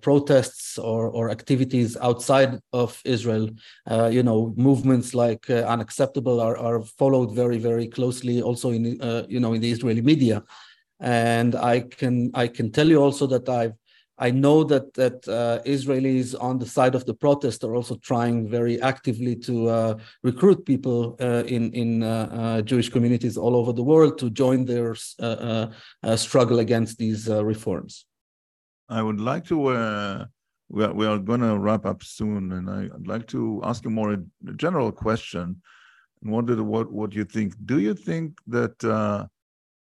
protests 0.00 0.78
or, 0.78 1.08
or 1.10 1.30
activities 1.30 1.96
outside 1.96 2.58
of 2.72 3.00
Israel. 3.04 3.48
Uh, 3.90 4.08
you 4.12 4.22
know, 4.22 4.52
movements 4.56 5.14
like 5.14 5.48
uh, 5.50 5.64
UnXeptable 5.64 6.42
are, 6.42 6.56
are 6.56 6.82
followed 6.82 7.34
very, 7.34 7.58
very 7.58 7.88
closely 7.88 8.42
also 8.42 8.70
in, 8.70 8.84
you 9.28 9.40
know, 9.40 9.52
in 9.52 9.60
the 9.60 9.70
Israeli 9.70 10.02
media. 10.02 10.42
And 11.00 11.54
I 11.54 11.80
can 11.80 12.30
I 12.34 12.46
can 12.48 12.70
tell 12.70 12.86
you 12.86 12.98
also 13.02 13.26
that 13.28 13.48
I've 13.48 13.72
I 14.20 14.30
know 14.30 14.62
that 14.64 14.92
that 14.94 15.26
uh, 15.26 15.62
Israelis 15.64 16.34
on 16.38 16.58
the 16.58 16.66
side 16.66 16.94
of 16.94 17.06
the 17.06 17.14
protest 17.14 17.64
are 17.64 17.74
also 17.74 17.96
trying 17.96 18.48
very 18.48 18.80
actively 18.82 19.34
to 19.36 19.68
uh, 19.68 19.94
recruit 20.22 20.66
people 20.66 21.16
uh, 21.20 21.42
in 21.46 21.72
in 21.72 22.02
uh, 22.02 22.28
uh, 22.30 22.62
Jewish 22.62 22.90
communities 22.90 23.38
all 23.38 23.56
over 23.56 23.72
the 23.72 23.82
world 23.82 24.18
to 24.18 24.28
join 24.28 24.66
their 24.66 24.94
uh, 25.18 25.66
struggle 26.16 26.58
against 26.58 26.98
these 26.98 27.28
reforms. 27.28 28.04
I 28.90 29.02
would 29.02 29.20
like 29.20 29.44
to. 29.46 29.56
we 30.68 30.84
are, 30.84 30.92
we 30.92 31.06
are 31.06 31.18
going 31.18 31.40
to 31.40 31.58
wrap 31.58 31.86
up 31.86 32.02
soon, 32.02 32.52
and 32.52 32.68
I, 32.68 32.82
would 32.92 33.08
like 33.08 33.26
to 33.28 33.60
ask 33.64 33.84
you 33.84 33.90
more 33.90 34.12
a 34.12 34.52
general 34.56 34.92
question. 34.92 35.62
What 36.22 36.46
did, 36.46 36.60
what 36.60 36.92
what 36.92 37.14
you 37.14 37.24
think? 37.24 37.54
Do 37.64 37.78
you 37.78 37.94
think 37.94 38.38
that 38.48 38.76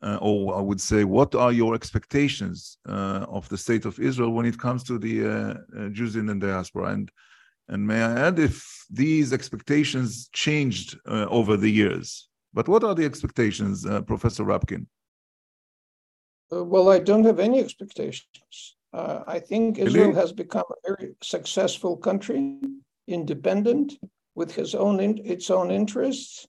uh, 0.04 0.18
or 0.22 0.56
I 0.56 0.62
would 0.62 0.80
say, 0.80 1.04
what 1.04 1.34
are 1.34 1.52
your 1.52 1.74
expectations 1.74 2.78
uh, 2.88 3.26
of 3.30 3.50
the 3.50 3.58
state 3.58 3.86
of 3.86 4.00
Israel 4.00 4.32
when 4.32 4.46
it 4.46 4.60
comes 4.60 4.84
to 4.84 5.00
the 5.00 5.26
uh, 5.26 5.54
uh 5.78 5.90
Jews 5.90 6.16
in 6.16 6.28
the 6.28 6.36
diaspora? 6.36 6.94
And 6.94 7.12
and 7.70 7.86
may 7.86 8.02
I 8.02 8.28
add, 8.28 8.40
if 8.40 8.86
these 8.90 9.34
expectations 9.34 10.30
changed 10.32 10.98
uh, 11.06 11.26
over 11.30 11.58
the 11.58 11.70
years, 11.70 12.30
but 12.54 12.68
what 12.68 12.84
are 12.84 12.96
the 12.96 13.06
expectations, 13.06 13.86
uh, 13.86 14.02
Professor 14.02 14.46
Rabkin? 14.46 14.86
well, 16.50 16.90
I 16.90 17.00
don't 17.00 17.26
have 17.26 17.40
any 17.40 17.60
expectations. 17.60 18.77
Uh, 18.94 19.24
I 19.28 19.40
think 19.40 19.78
Israel 19.78 20.14
has 20.16 20.32
become 20.32 20.66
a 20.70 20.88
very 20.88 21.16
successful 21.22 21.98
country, 21.98 22.60
independent, 23.08 23.98
with 24.36 24.54
his 24.54 24.76
own 24.76 25.00
in, 25.00 25.20
its 25.26 25.50
own 25.50 25.72
interests 25.72 26.48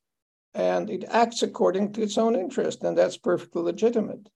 and 0.55 0.91
it 0.91 1.05
acts 1.09 1.43
according 1.43 1.93
to 1.93 2.03
its 2.03 2.19
own 2.19 2.35
interest, 2.35 2.83
and 2.83 2.97
that's 2.97 3.17
perfectly 3.17 3.63
legitimate. 3.63 4.29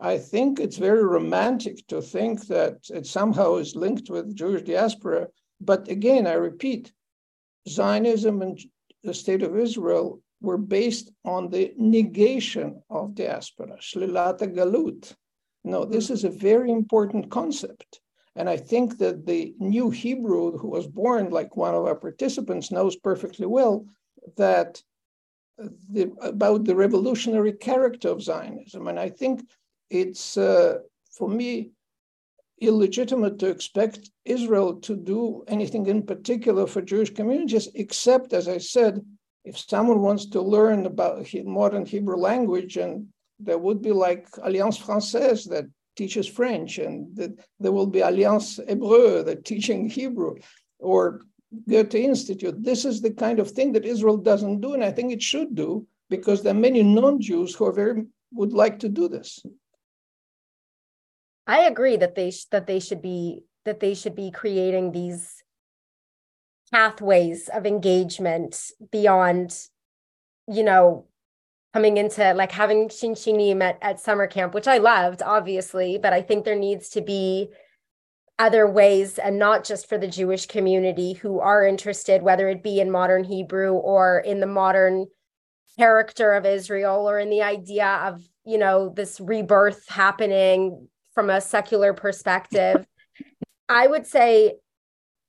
I 0.00 0.18
think 0.18 0.60
it's 0.60 0.76
very 0.76 1.04
romantic 1.04 1.86
to 1.88 2.02
think 2.02 2.46
that 2.46 2.78
it 2.90 3.06
somehow 3.06 3.56
is 3.56 3.74
linked 3.74 4.10
with 4.10 4.36
Jewish 4.36 4.62
diaspora. 4.62 5.28
But 5.60 5.88
again, 5.88 6.26
I 6.26 6.34
repeat, 6.34 6.92
Zionism 7.68 8.42
and 8.42 8.60
the 9.02 9.14
state 9.14 9.42
of 9.42 9.56
Israel 9.56 10.20
were 10.40 10.58
based 10.58 11.10
on 11.24 11.48
the 11.48 11.72
negation 11.78 12.82
of 12.90 13.14
diaspora, 13.14 13.78
shlilata 13.80 14.54
galut. 14.54 15.14
No, 15.64 15.84
this 15.84 16.10
is 16.10 16.24
a 16.24 16.30
very 16.30 16.70
important 16.70 17.30
concept. 17.30 18.00
And 18.36 18.48
I 18.48 18.56
think 18.56 18.98
that 18.98 19.26
the 19.26 19.54
new 19.58 19.90
Hebrew 19.90 20.58
who 20.58 20.68
was 20.68 20.86
born, 20.86 21.30
like 21.30 21.56
one 21.56 21.74
of 21.74 21.86
our 21.86 21.94
participants, 21.94 22.70
knows 22.70 22.96
perfectly 22.96 23.46
well 23.46 23.86
that 24.36 24.82
the, 25.56 26.12
about 26.20 26.64
the 26.64 26.74
revolutionary 26.74 27.52
character 27.52 28.08
of 28.08 28.22
Zionism. 28.22 28.88
And 28.88 28.98
I 28.98 29.08
think 29.08 29.48
it's, 29.88 30.36
uh, 30.36 30.78
for 31.16 31.28
me, 31.28 31.70
illegitimate 32.60 33.38
to 33.38 33.48
expect 33.48 34.10
Israel 34.24 34.74
to 34.80 34.96
do 34.96 35.44
anything 35.48 35.86
in 35.86 36.02
particular 36.02 36.66
for 36.66 36.82
Jewish 36.82 37.10
communities, 37.10 37.68
except, 37.74 38.32
as 38.32 38.48
I 38.48 38.58
said, 38.58 39.04
if 39.44 39.58
someone 39.58 40.00
wants 40.00 40.26
to 40.26 40.40
learn 40.40 40.86
about 40.86 41.26
modern 41.44 41.84
Hebrew 41.84 42.16
language, 42.16 42.76
and 42.76 43.08
there 43.38 43.58
would 43.58 43.82
be 43.82 43.92
like 43.92 44.26
Alliance 44.42 44.78
Française 44.78 45.48
that 45.50 45.66
teaches 45.96 46.26
French, 46.26 46.78
and 46.78 47.14
that 47.16 47.32
there 47.60 47.72
will 47.72 47.86
be 47.86 48.00
Alliance 48.00 48.58
Hébreu 48.58 49.24
that 49.24 49.44
teaching 49.44 49.88
Hebrew, 49.88 50.36
or 50.78 51.20
Goethe 51.68 51.94
Institute. 51.94 52.62
This 52.62 52.84
is 52.84 53.00
the 53.00 53.12
kind 53.12 53.38
of 53.38 53.50
thing 53.50 53.72
that 53.72 53.84
Israel 53.84 54.16
doesn't 54.16 54.60
do, 54.60 54.74
and 54.74 54.84
I 54.84 54.90
think 54.90 55.12
it 55.12 55.22
should 55.22 55.54
do 55.54 55.86
because 56.10 56.42
there 56.42 56.54
are 56.54 56.58
many 56.58 56.82
non-Jews 56.82 57.54
who 57.54 57.66
are 57.66 57.72
very 57.72 58.06
would 58.32 58.52
like 58.52 58.80
to 58.80 58.88
do 58.88 59.08
this. 59.08 59.40
I 61.46 61.66
agree 61.66 61.96
that 61.96 62.14
they 62.14 62.32
that 62.50 62.66
they 62.66 62.80
should 62.80 63.02
be 63.02 63.44
that 63.64 63.80
they 63.80 63.94
should 63.94 64.14
be 64.14 64.30
creating 64.30 64.92
these 64.92 65.42
pathways 66.72 67.48
of 67.48 67.66
engagement 67.66 68.70
beyond, 68.90 69.56
you 70.48 70.64
know, 70.64 71.06
coming 71.74 71.96
into 71.96 72.32
like 72.34 72.52
having 72.52 72.88
shinshinim 72.88 73.60
at, 73.60 73.76
at 73.82 73.98
summer 73.98 74.28
camp, 74.28 74.54
which 74.54 74.68
I 74.68 74.78
loved, 74.78 75.22
obviously, 75.22 75.98
but 75.98 76.12
I 76.12 76.22
think 76.22 76.44
there 76.44 76.54
needs 76.54 76.88
to 76.90 77.00
be 77.00 77.48
other 78.38 78.70
ways 78.70 79.18
and 79.18 79.40
not 79.40 79.64
just 79.64 79.88
for 79.88 79.98
the 79.98 80.06
Jewish 80.06 80.46
community 80.46 81.14
who 81.14 81.40
are 81.40 81.66
interested, 81.66 82.22
whether 82.22 82.48
it 82.48 82.62
be 82.62 82.78
in 82.78 82.92
modern 82.92 83.24
Hebrew 83.24 83.72
or 83.72 84.20
in 84.20 84.38
the 84.38 84.46
modern 84.46 85.06
character 85.76 86.34
of 86.34 86.46
Israel 86.46 87.10
or 87.10 87.18
in 87.18 87.28
the 87.28 87.42
idea 87.42 87.88
of, 88.04 88.22
you 88.44 88.58
know, 88.58 88.90
this 88.90 89.20
rebirth 89.20 89.88
happening 89.88 90.86
from 91.12 91.28
a 91.28 91.40
secular 91.40 91.92
perspective. 91.92 92.86
I 93.68 93.88
would 93.88 94.06
say, 94.06 94.54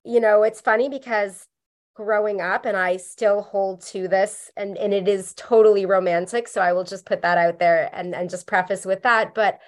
you 0.03 0.19
know, 0.19 0.43
it's 0.43 0.61
funny 0.61 0.89
because 0.89 1.47
growing 1.95 2.41
up 2.41 2.65
and 2.65 2.75
I 2.75 2.97
still 2.97 3.41
hold 3.41 3.81
to 3.87 4.07
this 4.07 4.51
and 4.57 4.77
and 4.77 4.93
it 4.93 5.07
is 5.07 5.33
totally 5.37 5.85
romantic 5.85 6.47
so 6.47 6.59
I 6.59 6.73
will 6.73 6.83
just 6.83 7.05
put 7.05 7.21
that 7.21 7.37
out 7.37 7.57
there 7.57 7.89
and 7.93 8.13
and 8.13 8.29
just 8.29 8.47
preface 8.47 8.85
with 8.85 9.03
that. 9.03 9.33
But 9.33 9.59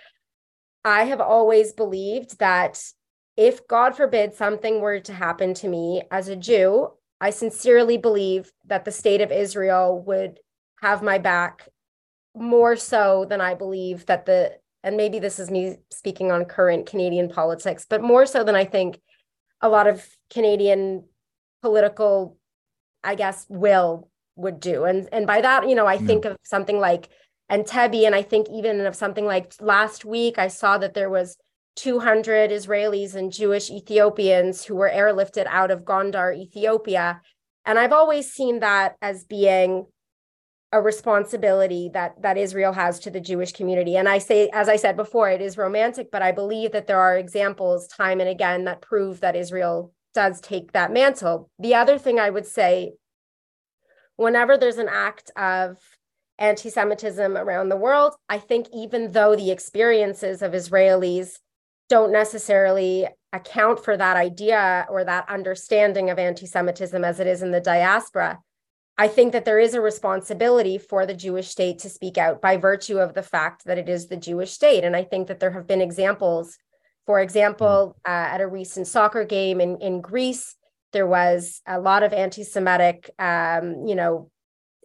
I 0.84 1.06
have 1.06 1.22
always 1.22 1.74
believed 1.74 2.40
that 2.40 2.82
if 3.38 3.68
God 3.68 3.96
forbid 3.96 4.34
something 4.34 4.82
were 4.82 5.00
to 5.02 5.14
happen 5.14 5.54
to 5.56 5.68
me 5.68 6.04
as 6.12 6.28
a 6.28 6.36
Jew, 6.36 6.90
I 7.22 7.30
sincerely 7.30 7.98
believe 7.98 8.52
that 8.66 8.84
the 8.84 8.92
state 8.92 9.22
of 9.22 9.32
Israel 9.32 10.04
would 10.08 10.40
have 10.82 11.04
my 11.04 11.18
back 11.18 11.70
more 12.36 12.76
so 12.76 13.26
than 13.30 13.42
I 13.42 13.54
believe 13.54 14.06
that 14.08 14.26
the, 14.26 14.58
and 14.84 14.98
maybe 14.98 15.20
this 15.20 15.40
is 15.40 15.50
me 15.50 15.78
speaking 15.92 16.32
on 16.32 16.46
current 16.46 16.86
Canadian 16.86 17.30
politics, 17.30 17.86
but 17.90 18.02
more 18.02 18.26
so 18.26 18.44
than 18.44 18.56
I 18.56 18.66
think 18.66 19.00
a 19.62 19.70
lot 19.70 19.88
of 19.88 20.08
Canadian 20.30 21.04
political, 21.62 22.38
I 23.04 23.16
guess, 23.16 23.46
will 23.50 24.10
would 24.36 24.60
do. 24.60 24.86
And 24.86 25.10
and 25.12 25.28
by 25.28 25.42
that, 25.42 25.68
you 25.68 25.76
know, 25.76 25.88
I 25.88 25.98
think 25.98 26.26
of 26.26 26.38
something 26.44 26.80
like 26.80 27.10
Entebbe, 27.52 28.06
and 28.06 28.16
I 28.16 28.22
think 28.22 28.48
even 28.50 28.82
of 28.86 28.96
something 28.96 29.26
like 29.26 29.54
last 29.60 30.06
week, 30.06 30.38
I 30.38 30.48
saw 30.48 30.78
that 30.78 30.94
there 30.94 31.10
was 31.10 31.38
200 31.78 32.52
Israelis 32.52 33.16
and 33.16 33.32
Jewish 33.32 33.70
Ethiopians 33.70 34.66
who 34.66 34.76
were 34.76 34.90
airlifted 34.90 35.46
out 35.48 35.72
of 35.72 35.84
Gondar, 35.84 36.36
Ethiopia. 36.36 37.22
And 37.66 37.78
I've 37.78 37.94
always 37.94 38.32
seen 38.32 38.60
that 38.60 38.96
as 39.02 39.26
being 39.26 39.86
a 40.72 40.82
responsibility 40.82 41.90
that 41.94 42.22
that 42.22 42.38
Israel 42.38 42.74
has 42.74 43.00
to 43.00 43.10
the 43.10 43.22
Jewish 43.22 43.54
community. 43.54 43.96
And 43.96 44.10
I 44.10 44.18
say, 44.18 44.50
as 44.54 44.68
I 44.68 44.76
said 44.76 44.98
before, 44.98 45.30
it 45.30 45.42
is 45.42 45.58
romantic, 45.58 46.12
but 46.12 46.22
I 46.22 46.34
believe 46.34 46.74
that 46.74 46.88
there 46.88 47.00
are 47.00 47.18
examples 47.18 47.88
time 47.88 48.20
and 48.20 48.30
again 48.30 48.66
that 48.66 48.82
prove 48.82 49.22
that 49.22 49.36
Israel 49.36 49.94
does 50.18 50.42
take 50.42 50.72
that 50.72 50.92
mantle. 50.92 51.48
The 51.60 51.76
other 51.76 52.00
thing 52.00 52.20
I 52.20 52.32
would 52.32 52.48
say, 52.48 52.94
whenever 54.16 54.58
there's 54.58 54.80
an 54.80 54.90
act 54.90 55.30
of 55.38 55.78
anti-Semitism 56.40 57.38
around 57.38 57.70
the 57.70 57.78
world, 57.78 58.16
I 58.28 58.40
think 58.40 58.66
even 58.74 59.12
though 59.12 59.36
the 59.36 59.52
experiences 59.52 60.42
of 60.42 60.54
Israelis 60.54 61.38
don't 61.88 62.12
necessarily 62.12 63.08
account 63.32 63.86
for 63.86 63.96
that 63.96 64.18
idea 64.18 64.88
or 64.90 65.04
that 65.04 65.30
understanding 65.30 66.10
of 66.10 66.18
anti-Semitism 66.18 67.06
as 67.06 67.20
it 67.20 67.28
is 67.28 67.44
in 67.44 67.52
the 67.52 67.62
diaspora, 67.62 68.40
I 68.98 69.10
think 69.10 69.34
that 69.34 69.46
there 69.46 69.60
is 69.60 69.76
a 69.76 69.82
responsibility 69.82 70.80
for 70.80 71.06
the 71.06 71.14
Jewish 71.14 71.50
state 71.50 71.78
to 71.80 71.90
speak 71.90 72.18
out 72.18 72.42
by 72.42 72.58
virtue 72.58 72.98
of 72.98 73.14
the 73.14 73.22
fact 73.22 73.66
that 73.66 73.78
it 73.78 73.88
is 73.88 74.08
the 74.08 74.18
Jewish 74.18 74.52
state. 74.52 74.84
And 74.84 74.96
I 74.96 75.04
think 75.04 75.28
that 75.28 75.40
there 75.40 75.52
have 75.52 75.68
been 75.68 75.82
examples, 75.82 76.58
for 77.08 77.22
example, 77.22 77.98
uh, 78.06 78.10
at 78.12 78.42
a 78.42 78.48
recent 78.48 78.86
soccer 78.86 79.24
game 79.24 79.62
in, 79.62 79.78
in 79.78 80.02
Greece, 80.02 80.56
there 80.92 81.08
was 81.08 81.62
a 81.66 81.80
lot 81.80 82.04
of 82.04 82.12
anti 82.12 82.44
Semitic, 82.44 83.10
um, 83.18 83.88
you 83.88 83.96
know, 83.96 84.30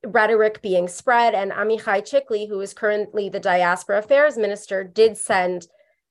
rhetoric 0.06 0.62
being 0.62 0.86
spread. 0.86 1.34
And 1.34 1.50
Amichai 1.50 2.00
Chikli, 2.00 2.48
who 2.48 2.60
is 2.60 2.74
currently 2.74 3.28
the 3.28 3.40
diaspora 3.40 3.98
affairs 3.98 4.38
minister, 4.38 4.84
did 4.84 5.18
send 5.18 5.66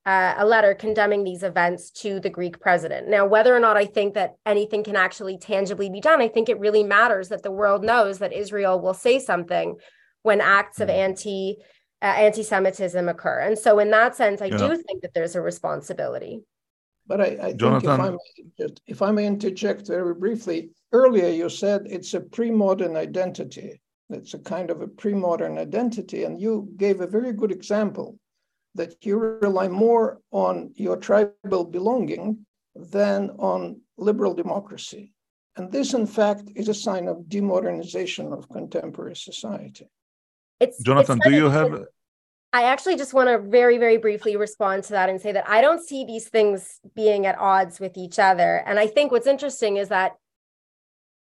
uh, 0.06 0.34
a 0.38 0.46
letter 0.46 0.74
condemning 0.74 1.24
these 1.24 1.44
events 1.44 1.90
to 1.92 2.20
the 2.20 2.30
Greek 2.30 2.60
president. 2.60 3.08
Now, 3.08 3.26
whether 3.26 3.56
or 3.56 3.60
not 3.60 3.78
I 3.78 3.86
think 3.86 4.14
that 4.16 4.36
anything 4.46 4.84
can 4.84 4.98
actually 4.98 5.38
tangibly 5.38 5.90
be 5.90 6.02
done, 6.02 6.22
I 6.22 6.28
think 6.28 6.50
it 6.50 6.60
really 6.60 6.84
matters 6.84 7.30
that 7.30 7.44
the 7.44 7.52
world 7.52 7.86
knows 7.86 8.20
that 8.20 8.34
Israel 8.34 8.82
will 8.82 8.94
say 8.94 9.18
something 9.20 9.78
when 10.24 10.42
acts 10.42 10.82
of 10.82 10.90
mm. 10.90 10.94
anti 10.94 11.58
uh, 12.02 12.06
anti-Semitism 12.06 13.08
occur. 13.10 13.40
And 13.40 13.58
so, 13.58 13.80
in 13.80 13.92
that 13.92 14.16
sense, 14.16 14.42
I 14.42 14.46
yeah. 14.46 14.58
do 14.58 14.76
think 14.76 15.02
that 15.02 15.14
there's 15.14 15.36
a 15.36 15.42
responsibility. 15.42 16.42
But 17.08 17.22
I, 17.22 17.26
I 17.26 17.54
think 17.54 17.84
if 17.84 17.90
I, 17.90 18.10
may, 18.10 18.68
if 18.88 19.02
I 19.02 19.12
may 19.12 19.26
interject 19.26 19.88
very 19.88 20.14
briefly, 20.14 20.70
earlier 20.94 21.30
you 21.30 21.50
said 21.50 21.82
it's 21.86 22.14
a 22.14 22.22
pre-modern 22.22 22.96
identity. 22.96 23.82
It's 24.10 24.34
a 24.34 24.40
kind 24.40 24.70
of 24.70 24.82
a 24.82 24.88
pre-modern 24.88 25.58
identity, 25.58 26.24
and 26.26 26.40
you 26.40 26.70
gave 26.78 27.02
a 27.02 27.08
very 27.08 27.34
good 27.34 27.52
example 27.52 28.18
that 28.76 29.06
you 29.06 29.18
rely 29.18 29.68
more 29.68 30.20
on 30.32 30.72
your 30.76 30.98
tribal 30.98 31.66
belonging 31.66 32.46
than 32.76 33.32
on 33.32 33.82
liberal 33.98 34.34
democracy. 34.34 35.12
And 35.58 35.72
this, 35.72 35.94
in 35.94 36.08
fact, 36.08 36.44
is 36.56 36.70
a 36.70 36.74
sign 36.74 37.08
of 37.08 37.26
demodernization 37.28 38.32
of 38.32 38.48
contemporary 38.50 39.16
society. 39.16 39.88
It's, 40.62 40.82
Jonathan, 40.82 41.18
it's 41.18 41.28
do 41.28 41.36
you 41.36 41.50
have? 41.50 41.86
I 42.54 42.64
actually 42.64 42.96
just 42.96 43.14
want 43.14 43.30
to 43.30 43.40
very, 43.40 43.78
very 43.78 43.98
briefly 43.98 44.36
respond 44.36 44.84
to 44.86 44.92
that 44.92 45.10
and 45.10 45.20
say 45.20 45.32
that 45.32 45.50
I 45.50 45.62
don't 45.62 45.84
see 45.84 46.06
these 46.06 46.30
things 46.30 46.80
being 46.96 47.26
at 47.26 47.38
odds 47.40 47.80
with 47.80 47.98
each 47.98 48.20
other. 48.20 48.64
And 48.66 48.78
I 48.78 48.88
think 48.88 49.12
what's 49.12 49.28
interesting 49.28 49.78
is 49.78 49.90
that 49.90 50.14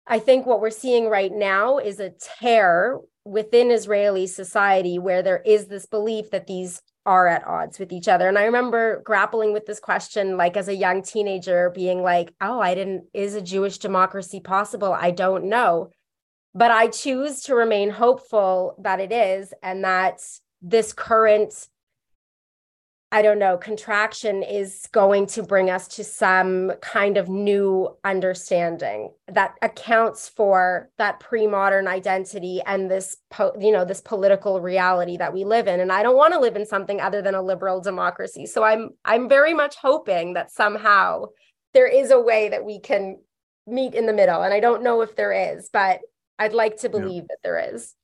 I 0.06 0.20
think 0.20 0.46
what 0.46 0.60
we're 0.60 0.70
seeing 0.70 1.08
right 1.08 1.32
now 1.32 1.78
is 1.78 2.00
a 2.00 2.10
tear 2.40 3.00
within 3.24 3.70
Israeli 3.72 4.26
society 4.26 4.98
where 4.98 5.22
there 5.22 5.42
is 5.44 5.66
this 5.66 5.84
belief 5.84 6.30
that 6.30 6.46
these 6.46 6.80
are 7.04 7.26
at 7.26 7.46
odds 7.46 7.78
with 7.78 7.92
each 7.92 8.08
other. 8.08 8.28
And 8.28 8.38
I 8.38 8.44
remember 8.44 9.02
grappling 9.04 9.52
with 9.52 9.66
this 9.66 9.80
question, 9.80 10.36
like 10.36 10.56
as 10.56 10.68
a 10.68 10.74
young 10.74 11.02
teenager, 11.02 11.70
being 11.70 12.02
like, 12.02 12.32
oh, 12.40 12.60
I 12.60 12.74
didn't, 12.74 13.04
is 13.12 13.34
a 13.34 13.42
Jewish 13.42 13.78
democracy 13.78 14.40
possible? 14.40 14.92
I 14.92 15.10
don't 15.10 15.44
know. 15.44 15.90
But 16.56 16.70
I 16.70 16.88
choose 16.88 17.42
to 17.42 17.54
remain 17.54 17.90
hopeful 17.90 18.76
that 18.82 18.98
it 18.98 19.12
is, 19.12 19.52
and 19.62 19.84
that 19.84 20.20
this 20.62 20.92
current 20.92 21.68
I 23.12 23.22
don't 23.22 23.38
know, 23.38 23.56
contraction 23.56 24.42
is 24.42 24.88
going 24.90 25.26
to 25.28 25.42
bring 25.44 25.70
us 25.70 25.86
to 25.88 26.02
some 26.02 26.72
kind 26.82 27.16
of 27.16 27.28
new 27.28 27.96
understanding 28.04 29.12
that 29.28 29.54
accounts 29.62 30.28
for 30.28 30.90
that 30.98 31.20
pre-modern 31.20 31.86
identity 31.86 32.60
and 32.66 32.90
this, 32.90 33.16
po- 33.30 33.56
you 33.60 33.70
know, 33.70 33.84
this 33.84 34.00
political 34.00 34.60
reality 34.60 35.16
that 35.18 35.32
we 35.32 35.44
live 35.44 35.68
in. 35.68 35.78
And 35.78 35.92
I 35.92 36.02
don't 36.02 36.16
want 36.16 36.34
to 36.34 36.40
live 36.40 36.56
in 36.56 36.66
something 36.66 37.00
other 37.00 37.22
than 37.22 37.36
a 37.36 37.42
liberal 37.42 37.80
democracy. 37.80 38.44
So 38.44 38.64
I'm, 38.64 38.90
I'm 39.04 39.28
very 39.28 39.54
much 39.54 39.76
hoping 39.76 40.34
that 40.34 40.50
somehow 40.50 41.26
there 41.74 41.86
is 41.86 42.10
a 42.10 42.20
way 42.20 42.48
that 42.48 42.64
we 42.64 42.80
can 42.80 43.18
meet 43.68 43.94
in 43.94 44.06
the 44.06 44.12
middle. 44.12 44.42
And 44.42 44.52
I 44.52 44.58
don't 44.58 44.82
know 44.82 45.00
if 45.02 45.14
there 45.14 45.54
is, 45.54 45.70
but 45.72 46.00
I'd 46.38 46.52
like 46.52 46.76
to 46.78 46.88
believe 46.88 47.22
yeah. 47.22 47.28
that 47.30 47.38
there 47.42 47.74
is. 47.74 47.94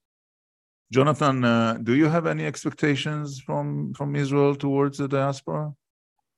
Jonathan, 0.93 1.45
uh, 1.45 1.79
do 1.83 1.95
you 1.95 2.07
have 2.07 2.27
any 2.27 2.45
expectations 2.45 3.41
from, 3.41 3.95
from 3.95 4.15
Israel 4.15 4.55
towards 4.55 4.99
the 4.99 5.09
diaspora? 5.09 5.73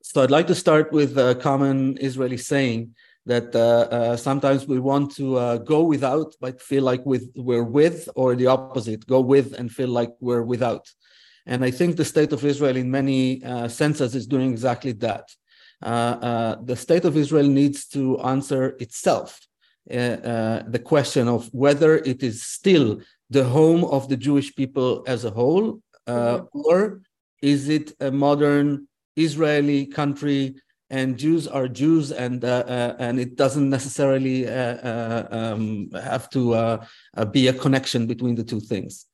So 0.01 0.23
I'd 0.23 0.31
like 0.31 0.47
to 0.47 0.55
start 0.55 0.91
with 0.91 1.17
a 1.17 1.35
common 1.35 1.97
Israeli 1.99 2.37
saying 2.37 2.95
that 3.25 3.55
uh, 3.55 3.59
uh, 3.59 4.17
sometimes 4.17 4.67
we 4.67 4.79
want 4.79 5.15
to 5.15 5.35
uh, 5.35 5.57
go 5.57 5.83
without, 5.83 6.35
but 6.39 6.61
feel 6.61 6.83
like 6.83 7.05
with, 7.05 7.31
we're 7.35 7.63
with, 7.63 8.07
or 8.15 8.35
the 8.35 8.47
opposite, 8.47 9.05
go 9.07 9.19
with 9.19 9.53
and 9.53 9.71
feel 9.71 9.89
like 9.89 10.13
we're 10.19 10.43
without. 10.43 10.87
And 11.45 11.65
I 11.65 11.71
think 11.71 11.95
the 11.95 12.05
state 12.05 12.31
of 12.31 12.45
Israel, 12.45 12.77
in 12.77 12.89
many 12.89 13.43
uh, 13.43 13.67
senses, 13.67 14.15
is 14.15 14.27
doing 14.27 14.51
exactly 14.51 14.93
that. 14.93 15.27
Uh, 15.81 16.55
the 16.63 16.75
state 16.75 17.03
of 17.03 17.17
Israel 17.17 17.47
needs 17.47 17.87
to 17.87 18.19
answer 18.21 18.75
itself 18.79 19.39
the 19.87 20.81
question 20.83 21.27
of 21.27 21.47
whether 21.53 21.97
it 21.97 22.23
is 22.23 22.43
still 22.43 23.01
the 23.29 23.43
home 23.43 23.83
of 23.85 24.07
the 24.09 24.17
Jewish 24.17 24.55
people 24.55 25.03
as 25.07 25.25
a 25.25 25.31
whole, 25.31 25.81
uh, 26.07 26.39
mm-hmm. 26.39 26.59
or 26.65 27.01
is 27.41 27.69
it 27.69 27.93
a 27.99 28.11
modern 28.11 28.87
Israeli 29.15 29.85
country 29.85 30.55
and 30.89 31.17
Jews 31.17 31.47
are 31.47 31.67
Jews 31.67 32.11
and 32.11 32.43
uh, 32.45 32.63
uh, 32.67 32.95
and 32.99 33.19
it 33.19 33.35
doesn't 33.35 33.69
necessarily 33.69 34.47
uh, 34.47 34.77
uh, 34.91 35.27
um, 35.31 35.89
have 35.93 36.29
to 36.31 36.53
uh, 36.53 36.85
be 37.31 37.47
a 37.47 37.53
connection 37.53 38.05
between 38.05 38.35
the 38.35 38.43
two 38.43 38.59
things. 38.59 39.05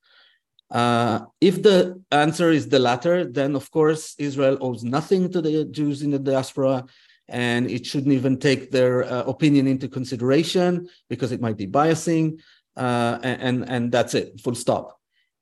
if 1.40 1.56
the 1.68 2.00
answer 2.10 2.50
is 2.50 2.68
the 2.68 2.78
latter, 2.78 3.16
then 3.24 3.56
of 3.56 3.70
course 3.70 4.14
Israel 4.18 4.56
owes 4.60 4.82
nothing 4.84 5.30
to 5.32 5.40
the 5.40 5.64
Jews 5.78 6.02
in 6.02 6.10
the 6.10 6.18
diaspora, 6.18 6.84
and 7.32 7.68
it 7.68 7.84
shouldn't 7.84 8.12
even 8.12 8.38
take 8.38 8.70
their 8.70 9.00
opinion 9.34 9.66
into 9.66 9.88
consideration 9.88 10.88
because 11.08 11.32
it 11.32 11.40
might 11.40 11.56
be 11.56 11.66
biasing 11.66 12.38
uh, 12.76 13.18
and 13.22 13.68
and 13.68 13.92
that's 13.92 14.14
it, 14.14 14.40
full 14.40 14.54
stop. 14.54 14.98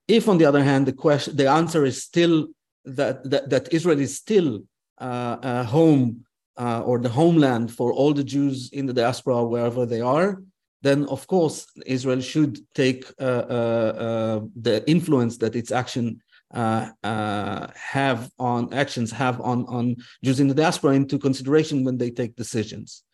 If, 0.08 0.28
on 0.28 0.38
the 0.38 0.44
other 0.44 0.62
hand, 0.62 0.86
the 0.86 0.92
question, 0.92 1.36
the 1.36 1.48
answer 1.48 1.84
is 1.84 2.02
still 2.02 2.48
that 2.84 3.28
that, 3.30 3.50
that 3.50 3.72
Israel 3.72 4.00
is 4.00 4.16
still 4.16 4.62
uh, 4.98 5.36
a 5.42 5.64
home 5.64 6.24
uh, 6.56 6.82
or 6.82 6.98
the 6.98 7.08
homeland 7.08 7.72
for 7.72 7.92
all 7.92 8.12
the 8.12 8.24
Jews 8.24 8.70
in 8.72 8.86
the 8.86 8.92
diaspora 8.92 9.44
wherever 9.44 9.86
they 9.86 10.00
are, 10.00 10.42
then 10.82 11.06
of 11.06 11.26
course 11.26 11.66
Israel 11.86 12.20
should 12.20 12.58
take 12.74 13.04
uh, 13.20 13.24
uh, 13.24 13.92
uh, 14.06 14.40
the 14.56 14.88
influence 14.90 15.38
that 15.38 15.56
its 15.56 15.70
action 15.70 16.20
have 16.52 18.30
on 18.38 18.72
actions 18.72 19.10
have 19.12 19.40
on 19.40 19.66
on 19.66 19.96
Jews 20.24 20.40
in 20.40 20.48
the 20.48 20.54
diaspora 20.54 20.94
into 20.94 21.18
consideration 21.18 21.84
when 21.84 21.98
they 21.98 22.10
take 22.10 22.36
decisions 22.36 23.04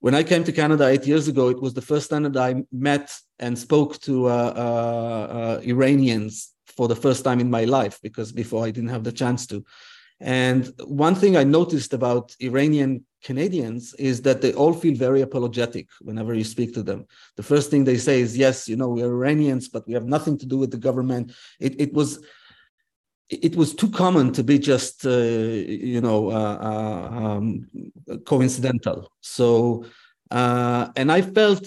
when 0.00 0.14
I 0.14 0.22
came 0.22 0.44
to 0.44 0.52
Canada 0.52 0.88
eight 0.88 1.06
years 1.06 1.28
ago, 1.28 1.50
it 1.50 1.60
was 1.60 1.74
the 1.74 1.82
first 1.82 2.08
time 2.10 2.22
that 2.24 2.36
I 2.36 2.64
met 2.72 3.14
and 3.38 3.58
spoke 3.58 4.00
to 4.00 4.26
uh, 4.26 4.30
uh, 4.30 5.32
uh, 5.38 5.60
Iranians 5.62 6.52
for 6.66 6.88
the 6.88 6.96
first 6.96 7.22
time 7.22 7.38
in 7.38 7.50
my 7.50 7.64
life, 7.64 7.98
because 8.02 8.32
before 8.32 8.64
I 8.64 8.70
didn't 8.70 8.90
have 8.90 9.04
the 9.04 9.12
chance 9.12 9.46
to. 9.48 9.62
And 10.18 10.72
one 10.84 11.14
thing 11.14 11.36
I 11.36 11.44
noticed 11.44 11.92
about 11.92 12.34
Iranian 12.40 13.04
Canadians 13.22 13.94
is 13.94 14.22
that 14.22 14.40
they 14.40 14.54
all 14.54 14.72
feel 14.72 14.94
very 14.94 15.20
apologetic 15.20 15.88
whenever 16.00 16.34
you 16.34 16.44
speak 16.44 16.72
to 16.74 16.82
them. 16.82 17.06
The 17.36 17.42
first 17.42 17.70
thing 17.70 17.84
they 17.84 17.98
say 17.98 18.20
is, 18.20 18.36
"Yes, 18.36 18.68
you 18.68 18.76
know, 18.76 18.88
we're 18.88 19.14
Iranians, 19.20 19.68
but 19.68 19.86
we 19.86 19.94
have 19.94 20.06
nothing 20.06 20.38
to 20.38 20.46
do 20.46 20.56
with 20.58 20.70
the 20.70 20.78
government." 20.88 21.32
It, 21.58 21.78
it 21.80 21.92
was 21.92 22.22
it 23.30 23.54
was 23.56 23.74
too 23.74 23.90
common 23.90 24.32
to 24.32 24.42
be 24.42 24.58
just 24.58 25.06
uh, 25.06 25.10
you 25.10 26.00
know 26.00 26.30
uh, 26.30 26.58
uh, 26.60 27.16
um, 27.16 27.66
coincidental 28.26 29.10
so 29.20 29.84
uh, 30.30 30.88
and 30.96 31.10
i 31.12 31.22
felt 31.22 31.64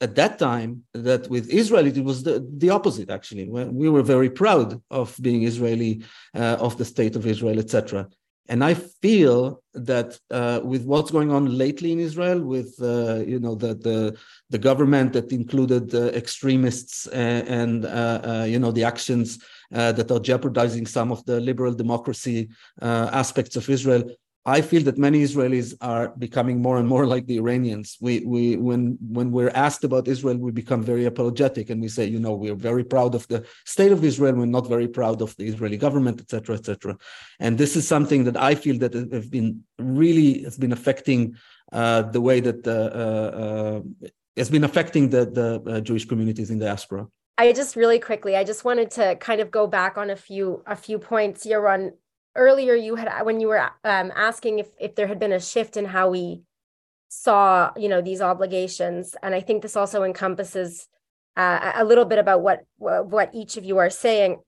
at 0.00 0.14
that 0.14 0.38
time 0.38 0.82
that 0.94 1.28
with 1.28 1.48
Israel 1.50 1.86
it 1.86 2.02
was 2.02 2.22
the, 2.22 2.46
the 2.56 2.70
opposite 2.70 3.10
actually. 3.10 3.48
We 3.48 3.90
were 3.90 4.02
very 4.02 4.30
proud 4.30 4.80
of 4.90 5.14
being 5.20 5.42
Israeli, 5.42 6.02
uh, 6.34 6.56
of 6.58 6.78
the 6.78 6.84
state 6.84 7.16
of 7.16 7.26
Israel, 7.26 7.58
etc. 7.58 8.08
And 8.50 8.64
I 8.64 8.74
feel 8.74 9.62
that 9.74 10.18
uh, 10.32 10.60
with 10.64 10.84
what's 10.84 11.12
going 11.12 11.30
on 11.30 11.56
lately 11.56 11.92
in 11.92 12.00
Israel, 12.00 12.40
with 12.40 12.74
uh, 12.82 13.22
you 13.24 13.38
know 13.38 13.54
the, 13.54 13.74
the 13.74 14.18
the 14.50 14.58
government 14.58 15.12
that 15.12 15.30
included 15.30 15.94
uh, 15.94 16.06
extremists 16.22 17.06
and, 17.06 17.46
and 17.46 17.84
uh, 17.84 18.20
uh, 18.24 18.46
you 18.48 18.58
know 18.58 18.72
the 18.72 18.82
actions 18.82 19.38
uh, 19.72 19.92
that 19.92 20.10
are 20.10 20.18
jeopardizing 20.18 20.84
some 20.84 21.12
of 21.12 21.24
the 21.26 21.38
liberal 21.38 21.72
democracy 21.72 22.48
aspects 22.82 23.54
of 23.54 23.70
Israel, 23.70 24.02
I 24.46 24.62
feel 24.62 24.82
that 24.84 24.96
many 24.96 25.22
Israelis 25.22 25.74
are 25.82 26.08
becoming 26.16 26.62
more 26.62 26.78
and 26.78 26.88
more 26.88 27.06
like 27.06 27.26
the 27.26 27.36
Iranians. 27.36 27.98
We, 28.00 28.20
we, 28.20 28.56
when, 28.56 28.96
when 29.00 29.32
we're 29.32 29.50
asked 29.50 29.84
about 29.84 30.08
Israel, 30.08 30.38
we 30.38 30.50
become 30.50 30.82
very 30.82 31.04
apologetic 31.04 31.68
and 31.68 31.80
we 31.80 31.88
say, 31.88 32.06
you 32.06 32.18
know, 32.18 32.32
we're 32.32 32.54
very 32.54 32.82
proud 32.82 33.14
of 33.14 33.28
the 33.28 33.44
state 33.66 33.92
of 33.92 34.02
Israel. 34.02 34.34
We're 34.34 34.46
not 34.46 34.66
very 34.66 34.88
proud 34.88 35.20
of 35.20 35.36
the 35.36 35.44
Israeli 35.44 35.76
government, 35.76 36.20
etc., 36.20 36.56
etc. 36.56 36.96
And 37.38 37.58
this 37.58 37.76
is 37.76 37.86
something 37.86 38.24
that 38.24 38.38
I 38.38 38.54
feel 38.54 38.78
that 38.78 38.94
has 38.94 39.28
been 39.28 39.62
really 39.78 40.42
has 40.44 40.56
been 40.56 40.72
affecting 40.72 41.36
uh, 41.72 42.02
the 42.02 42.22
way 42.22 42.40
that 42.40 42.66
uh, 42.66 42.70
uh, 42.70 43.80
has 44.38 44.48
been 44.48 44.64
affecting 44.64 45.10
the 45.10 45.26
the 45.26 45.62
uh, 45.70 45.80
Jewish 45.80 46.06
communities 46.06 46.50
in 46.50 46.58
diaspora. 46.58 47.06
I 47.36 47.52
just 47.52 47.76
really 47.76 47.98
quickly, 47.98 48.36
I 48.36 48.44
just 48.44 48.64
wanted 48.64 48.90
to 48.92 49.16
kind 49.16 49.40
of 49.40 49.50
go 49.50 49.66
back 49.66 49.98
on 49.98 50.08
a 50.08 50.16
few 50.16 50.62
a 50.66 50.76
few 50.76 50.98
points, 50.98 51.46
Yaron 51.46 51.92
earlier 52.36 52.74
you 52.74 52.94
had 52.94 53.22
when 53.22 53.40
you 53.40 53.48
were 53.48 53.60
um, 53.84 54.12
asking 54.14 54.58
if 54.58 54.68
if 54.78 54.94
there 54.94 55.06
had 55.06 55.18
been 55.18 55.32
a 55.32 55.40
shift 55.40 55.76
in 55.76 55.84
how 55.84 56.10
we 56.10 56.42
saw 57.08 57.70
you 57.76 57.88
know 57.88 58.00
these 58.00 58.20
obligations. 58.20 59.16
And 59.22 59.34
i 59.34 59.40
think 59.40 59.62
this 59.62 59.76
also 59.76 60.02
encompasses 60.02 60.88
uh, 61.36 61.72
a 61.76 61.84
little 61.84 62.04
bit 62.04 62.18
about 62.18 62.42
what 62.42 62.60
what 62.78 63.30
each 63.34 63.56
of 63.56 63.64
you 63.64 63.78
are 63.78 63.90
saying. 63.90 64.38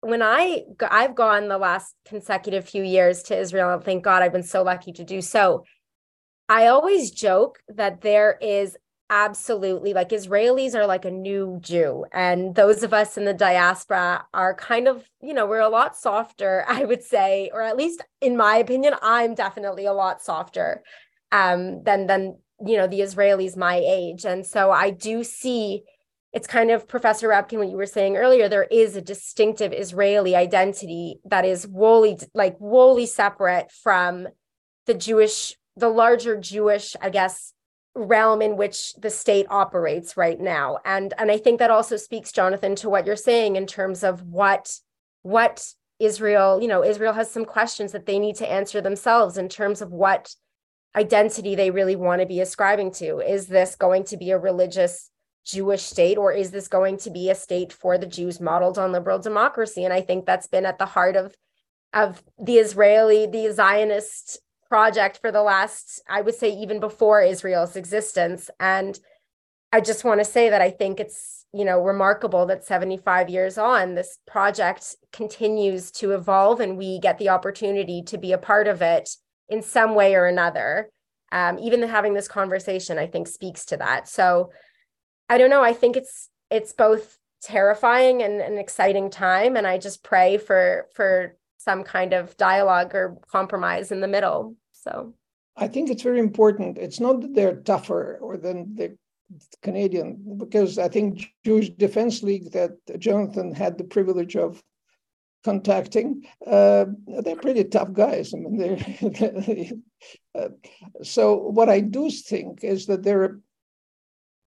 When 0.00 0.22
i 0.22 0.64
i've 0.90 1.14
gone 1.14 1.48
the 1.48 1.58
last 1.58 1.94
consecutive 2.06 2.68
few 2.68 2.82
years 2.82 3.22
to 3.24 3.38
israel 3.38 3.74
and 3.74 3.84
thank 3.84 4.02
god 4.02 4.22
i've 4.22 4.32
been 4.32 4.42
so 4.42 4.62
lucky 4.62 4.92
to 4.92 5.04
do 5.04 5.20
so. 5.20 5.64
I 6.48 6.66
always 6.66 7.12
joke 7.12 7.60
that 7.68 8.00
there 8.00 8.36
is 8.40 8.76
absolutely 9.10 9.92
like 9.92 10.10
Israelis 10.10 10.74
are 10.74 10.86
like 10.86 11.04
a 11.04 11.10
new 11.10 11.58
Jew. 11.60 12.06
And 12.12 12.54
those 12.54 12.82
of 12.82 12.94
us 12.94 13.18
in 13.18 13.24
the 13.24 13.34
diaspora 13.34 14.24
are 14.32 14.54
kind 14.54 14.88
of, 14.88 15.04
you 15.20 15.34
know, 15.34 15.46
we're 15.46 15.60
a 15.60 15.68
lot 15.68 15.96
softer, 15.96 16.64
I 16.68 16.84
would 16.84 17.02
say, 17.02 17.50
or 17.52 17.60
at 17.60 17.76
least 17.76 18.02
in 18.20 18.36
my 18.36 18.56
opinion, 18.56 18.94
I'm 19.02 19.34
definitely 19.34 19.84
a 19.84 19.92
lot 19.92 20.22
softer 20.22 20.82
um, 21.32 21.82
than 21.82 22.06
than 22.06 22.38
you 22.64 22.76
know 22.76 22.86
the 22.86 23.00
Israelis 23.00 23.56
my 23.56 23.76
age. 23.76 24.24
And 24.24 24.46
so 24.46 24.70
I 24.70 24.90
do 24.90 25.24
see 25.24 25.82
it's 26.32 26.46
kind 26.46 26.70
of 26.70 26.86
Professor 26.86 27.28
Rabkin, 27.28 27.58
what 27.58 27.70
you 27.70 27.76
were 27.76 27.86
saying 27.86 28.16
earlier, 28.16 28.48
there 28.48 28.68
is 28.70 28.94
a 28.94 29.00
distinctive 29.00 29.72
Israeli 29.72 30.36
identity 30.36 31.18
that 31.24 31.44
is 31.44 31.66
wholly 31.74 32.18
like 32.34 32.56
wholly 32.58 33.06
separate 33.06 33.72
from 33.72 34.28
the 34.86 34.94
Jewish, 34.94 35.56
the 35.76 35.88
larger 35.88 36.36
Jewish, 36.36 36.94
I 37.00 37.10
guess, 37.10 37.52
realm 37.94 38.40
in 38.40 38.56
which 38.56 38.94
the 38.94 39.10
state 39.10 39.46
operates 39.50 40.16
right 40.16 40.40
now. 40.40 40.78
And 40.84 41.12
and 41.18 41.30
i 41.30 41.38
think 41.38 41.58
that 41.58 41.70
also 41.70 41.96
speaks 41.96 42.32
jonathan 42.32 42.76
to 42.76 42.88
what 42.88 43.06
you're 43.06 43.16
saying 43.16 43.56
in 43.56 43.66
terms 43.66 44.04
of 44.04 44.22
what 44.22 44.78
what 45.22 45.74
israel 45.98 46.62
you 46.62 46.68
know 46.68 46.84
israel 46.84 47.12
has 47.12 47.30
some 47.30 47.44
questions 47.44 47.92
that 47.92 48.06
they 48.06 48.18
need 48.18 48.36
to 48.36 48.50
answer 48.50 48.80
themselves 48.80 49.36
in 49.36 49.48
terms 49.48 49.82
of 49.82 49.90
what 49.90 50.34
identity 50.96 51.54
they 51.54 51.70
really 51.70 51.96
want 51.96 52.20
to 52.20 52.26
be 52.26 52.40
ascribing 52.40 52.92
to. 52.92 53.18
Is 53.20 53.46
this 53.46 53.76
going 53.76 54.04
to 54.04 54.16
be 54.16 54.30
a 54.30 54.38
religious 54.38 55.10
jewish 55.44 55.82
state 55.82 56.18
or 56.18 56.32
is 56.32 56.50
this 56.50 56.68
going 56.68 56.98
to 56.98 57.10
be 57.10 57.30
a 57.30 57.34
state 57.34 57.72
for 57.72 57.96
the 57.96 58.06
jews 58.06 58.40
modeled 58.40 58.78
on 58.78 58.92
liberal 58.92 59.18
democracy? 59.18 59.84
And 59.84 59.92
i 59.92 60.00
think 60.00 60.26
that's 60.26 60.46
been 60.46 60.66
at 60.66 60.78
the 60.78 60.86
heart 60.86 61.16
of 61.16 61.34
of 61.92 62.22
the 62.38 62.56
israeli 62.56 63.26
the 63.26 63.50
zionist 63.52 64.38
project 64.70 65.18
for 65.20 65.32
the 65.32 65.42
last, 65.42 66.00
I 66.08 66.22
would 66.22 66.36
say, 66.36 66.48
even 66.50 66.80
before 66.80 67.20
Israel's 67.20 67.76
existence. 67.76 68.48
And 68.60 68.98
I 69.72 69.80
just 69.80 70.04
want 70.04 70.20
to 70.20 70.24
say 70.24 70.48
that 70.48 70.62
I 70.62 70.70
think 70.70 71.00
it's, 71.00 71.44
you 71.52 71.64
know, 71.64 71.80
remarkable 71.80 72.46
that 72.46 72.64
75 72.64 73.28
years 73.28 73.58
on, 73.58 73.94
this 73.94 74.18
project 74.26 74.94
continues 75.12 75.90
to 75.92 76.12
evolve 76.12 76.60
and 76.60 76.78
we 76.78 77.00
get 77.00 77.18
the 77.18 77.30
opportunity 77.30 78.02
to 78.06 78.16
be 78.16 78.32
a 78.32 78.38
part 78.38 78.68
of 78.68 78.80
it 78.80 79.10
in 79.48 79.60
some 79.60 79.96
way 79.96 80.14
or 80.14 80.26
another. 80.26 80.88
Um, 81.32 81.58
even 81.58 81.82
having 81.82 82.14
this 82.14 82.28
conversation, 82.28 82.96
I 82.96 83.08
think, 83.08 83.26
speaks 83.26 83.64
to 83.66 83.76
that. 83.78 84.08
So 84.08 84.50
I 85.28 85.38
don't 85.38 85.50
know. 85.50 85.62
I 85.62 85.72
think 85.72 85.96
it's 85.96 86.28
it's 86.50 86.72
both 86.72 87.16
terrifying 87.42 88.22
and 88.22 88.40
an 88.40 88.58
exciting 88.58 89.10
time. 89.10 89.56
And 89.56 89.66
I 89.66 89.78
just 89.78 90.02
pray 90.02 90.38
for 90.38 90.86
for 90.94 91.36
some 91.58 91.84
kind 91.84 92.12
of 92.12 92.36
dialogue 92.36 92.94
or 92.94 93.18
compromise 93.30 93.92
in 93.92 94.00
the 94.00 94.08
middle. 94.08 94.56
So 94.80 95.14
I 95.56 95.68
think 95.68 95.90
it's 95.90 96.02
very 96.02 96.18
important. 96.18 96.78
It's 96.78 97.00
not 97.00 97.20
that 97.20 97.34
they're 97.34 97.56
tougher 97.56 98.18
or 98.20 98.36
than 98.36 98.74
the 98.74 98.96
Canadian, 99.62 100.38
because 100.38 100.78
I 100.78 100.88
think 100.88 101.26
Jewish 101.44 101.70
Defense 101.70 102.22
League 102.22 102.52
that 102.52 102.72
Jonathan 102.98 103.54
had 103.54 103.78
the 103.78 103.84
privilege 103.84 104.36
of 104.36 104.62
contacting, 105.44 106.24
uh, 106.46 106.86
they're 107.22 107.36
pretty 107.36 107.64
tough 107.64 107.92
guys. 107.92 108.34
I 108.34 108.38
mean, 108.38 108.56
they're 108.58 109.70
uh, 110.34 110.48
so 111.02 111.36
what 111.36 111.68
I 111.68 111.80
do 111.80 112.10
think 112.10 112.64
is 112.64 112.86
that 112.86 113.02
there 113.02 113.22
are 113.22 113.40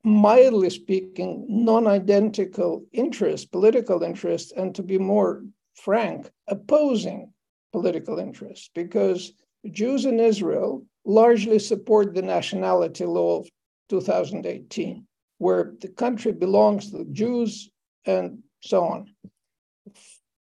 mildly 0.04 0.70
speaking 0.70 1.46
non-identical 1.48 2.86
interests, 2.92 3.46
political 3.48 4.04
interests, 4.04 4.52
and 4.52 4.76
to 4.76 4.84
be 4.84 4.98
more 4.98 5.44
frank, 5.76 6.30
opposing 6.48 7.34
political 7.72 8.20
interests, 8.20 8.70
because 8.76 9.34
Jews 9.72 10.06
in 10.06 10.20
Israel 10.20 10.86
largely 11.06 11.60
support 11.60 12.14
the 12.14 12.22
nationality 12.22 13.06
law 13.06 13.40
of 13.40 13.50
2018, 13.90 15.06
where 15.38 15.74
the 15.82 15.90
country 15.90 16.32
belongs 16.32 16.92
to 16.92 17.00
the 17.00 17.06
Jews 17.12 17.70
and 18.06 18.40
so 18.62 18.84
on. 18.84 19.14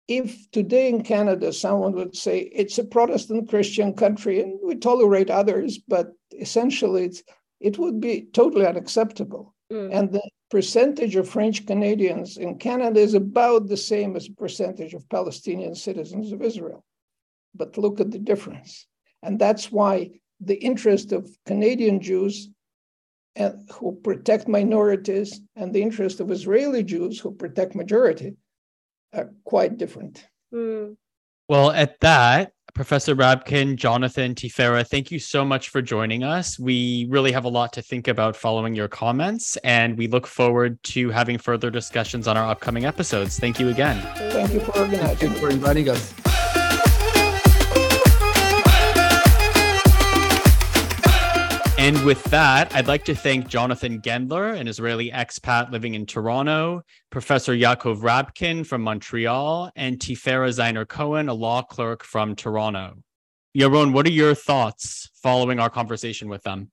If 0.08 0.50
today 0.52 0.90
in 0.90 1.04
Canada 1.04 1.54
someone 1.54 1.94
would 1.94 2.16
say 2.16 2.40
it's 2.40 2.78
a 2.78 2.84
Protestant 2.84 3.48
Christian 3.50 3.94
country 3.94 4.42
and 4.42 4.60
we 4.64 4.76
tolerate 4.76 5.30
others, 5.30 5.78
but 5.78 6.12
essentially 6.40 7.06
it's, 7.06 7.24
it 7.60 7.78
would 7.78 8.02
be 8.02 8.28
totally 8.34 8.66
unacceptable. 8.66 9.56
Mm. 9.72 9.90
And 9.94 10.12
the 10.12 10.28
percentage 10.50 11.16
of 11.16 11.30
French 11.30 11.68
Canadians 11.68 12.38
in 12.38 12.58
Canada 12.58 13.00
is 13.00 13.14
about 13.14 13.68
the 13.68 13.78
same 13.78 14.16
as 14.16 14.26
the 14.26 14.34
percentage 14.34 14.96
of 14.96 15.08
Palestinian 15.10 15.76
citizens 15.76 16.32
of 16.32 16.42
Israel. 16.42 16.84
But 17.54 17.78
look 17.78 18.00
at 18.00 18.10
the 18.10 18.20
difference. 18.20 18.88
And 19.24 19.40
that's 19.40 19.72
why 19.72 20.12
the 20.40 20.56
interest 20.56 21.12
of 21.12 21.30
Canadian 21.46 22.00
Jews 22.02 22.50
and, 23.36 23.70
who 23.74 24.00
protect 24.04 24.48
minorities 24.48 25.42
and 25.56 25.74
the 25.74 25.82
interest 25.82 26.20
of 26.20 26.32
Israeli 26.32 26.84
Jews 26.84 27.20
who 27.20 27.32
protect 27.32 27.76
majority 27.76 28.36
are 29.14 29.32
quite 29.44 29.78
different. 29.78 30.26
Mm. 30.54 30.96
Well, 31.48 31.72
at 31.72 32.00
that, 32.02 32.54
Professor 32.76 33.16
Rabkin, 33.16 33.76
Jonathan 33.76 34.36
Tiphaera, 34.36 34.88
thank 34.88 35.12
you 35.12 35.18
so 35.18 35.44
much 35.44 35.70
for 35.70 35.82
joining 35.82 36.24
us. 36.24 36.60
We 36.60 37.08
really 37.10 37.32
have 37.32 37.46
a 37.46 37.50
lot 37.50 37.74
to 37.74 37.82
think 37.82 38.08
about 38.08 38.36
following 38.36 38.76
your 38.76 38.88
comments, 38.88 39.58
and 39.64 39.98
we 39.98 40.08
look 40.08 40.28
forward 40.28 40.82
to 40.84 41.10
having 41.10 41.40
further 41.40 41.72
discussions 41.72 42.28
on 42.28 42.38
our 42.38 42.48
upcoming 42.48 42.86
episodes. 42.86 43.40
Thank 43.40 43.60
you 43.60 43.70
again. 43.70 44.00
Thank 44.32 44.54
you 44.54 44.60
for 44.60 44.78
organizing. 44.78 45.18
Thank 45.18 45.34
you 45.34 45.40
for 45.40 45.50
inviting 45.50 45.90
us. 45.90 46.14
And 51.80 52.04
with 52.04 52.22
that, 52.26 52.76
I'd 52.76 52.88
like 52.88 53.06
to 53.06 53.16
thank 53.16 53.48
Jonathan 53.48 54.02
Gendler, 54.02 54.54
an 54.54 54.68
Israeli 54.68 55.12
expat 55.12 55.72
living 55.72 55.96
in 55.96 56.06
Toronto, 56.06 56.82
Professor 57.10 57.56
Yakov 57.56 58.02
Rabkin 58.02 58.66
from 58.66 58.82
Montreal, 58.82 59.72
and 59.78 59.98
Tiphaera 59.98 60.50
Ziner 60.50 60.86
Cohen, 60.86 61.30
a 61.30 61.34
law 61.34 61.62
clerk 61.62 62.04
from 62.04 62.36
Toronto. 62.36 62.98
Yaron, 63.58 63.94
what 63.94 64.06
are 64.06 64.12
your 64.12 64.36
thoughts 64.36 65.10
following 65.24 65.62
our 65.62 65.70
conversation 65.70 66.28
with 66.28 66.44
them? 66.44 66.70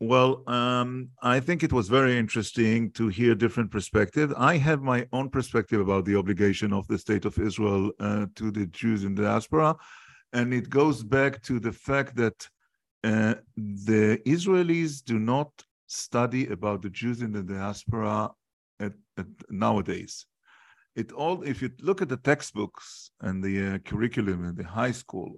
Well, 0.00 0.42
um, 0.48 1.10
I 1.22 1.38
think 1.38 1.62
it 1.62 1.72
was 1.72 1.88
very 1.88 2.18
interesting 2.18 2.90
to 2.94 3.06
hear 3.06 3.36
different 3.36 3.70
perspectives. 3.70 4.34
I 4.36 4.56
have 4.56 4.82
my 4.82 5.06
own 5.12 5.30
perspective 5.30 5.80
about 5.80 6.06
the 6.06 6.16
obligation 6.16 6.72
of 6.72 6.88
the 6.88 6.98
state 6.98 7.24
of 7.24 7.38
Israel 7.38 7.92
uh, 8.00 8.26
to 8.34 8.50
the 8.50 8.66
Jews 8.66 9.04
in 9.04 9.14
the 9.14 9.22
diaspora. 9.22 9.76
And 10.32 10.52
it 10.52 10.68
goes 10.68 11.04
back 11.04 11.40
to 11.42 11.60
the 11.60 11.70
fact 11.70 12.16
that 12.16 12.48
uh, 13.04 13.34
the 13.56 14.18
Israelis 14.26 15.04
do 15.04 15.18
not 15.18 15.50
study 15.86 16.46
about 16.48 16.82
the 16.82 16.90
Jews 16.90 17.22
in 17.22 17.32
the 17.32 17.42
diaspora 17.42 18.30
at, 18.80 18.94
at 19.18 19.26
nowadays. 19.50 20.26
It 20.96 21.12
all, 21.12 21.42
if 21.42 21.60
you 21.60 21.70
look 21.80 22.02
at 22.02 22.08
the 22.08 22.16
textbooks 22.16 23.10
and 23.20 23.42
the 23.42 23.74
uh, 23.74 23.78
curriculum 23.78 24.44
in 24.44 24.54
the 24.54 24.64
high 24.64 24.92
school, 24.92 25.32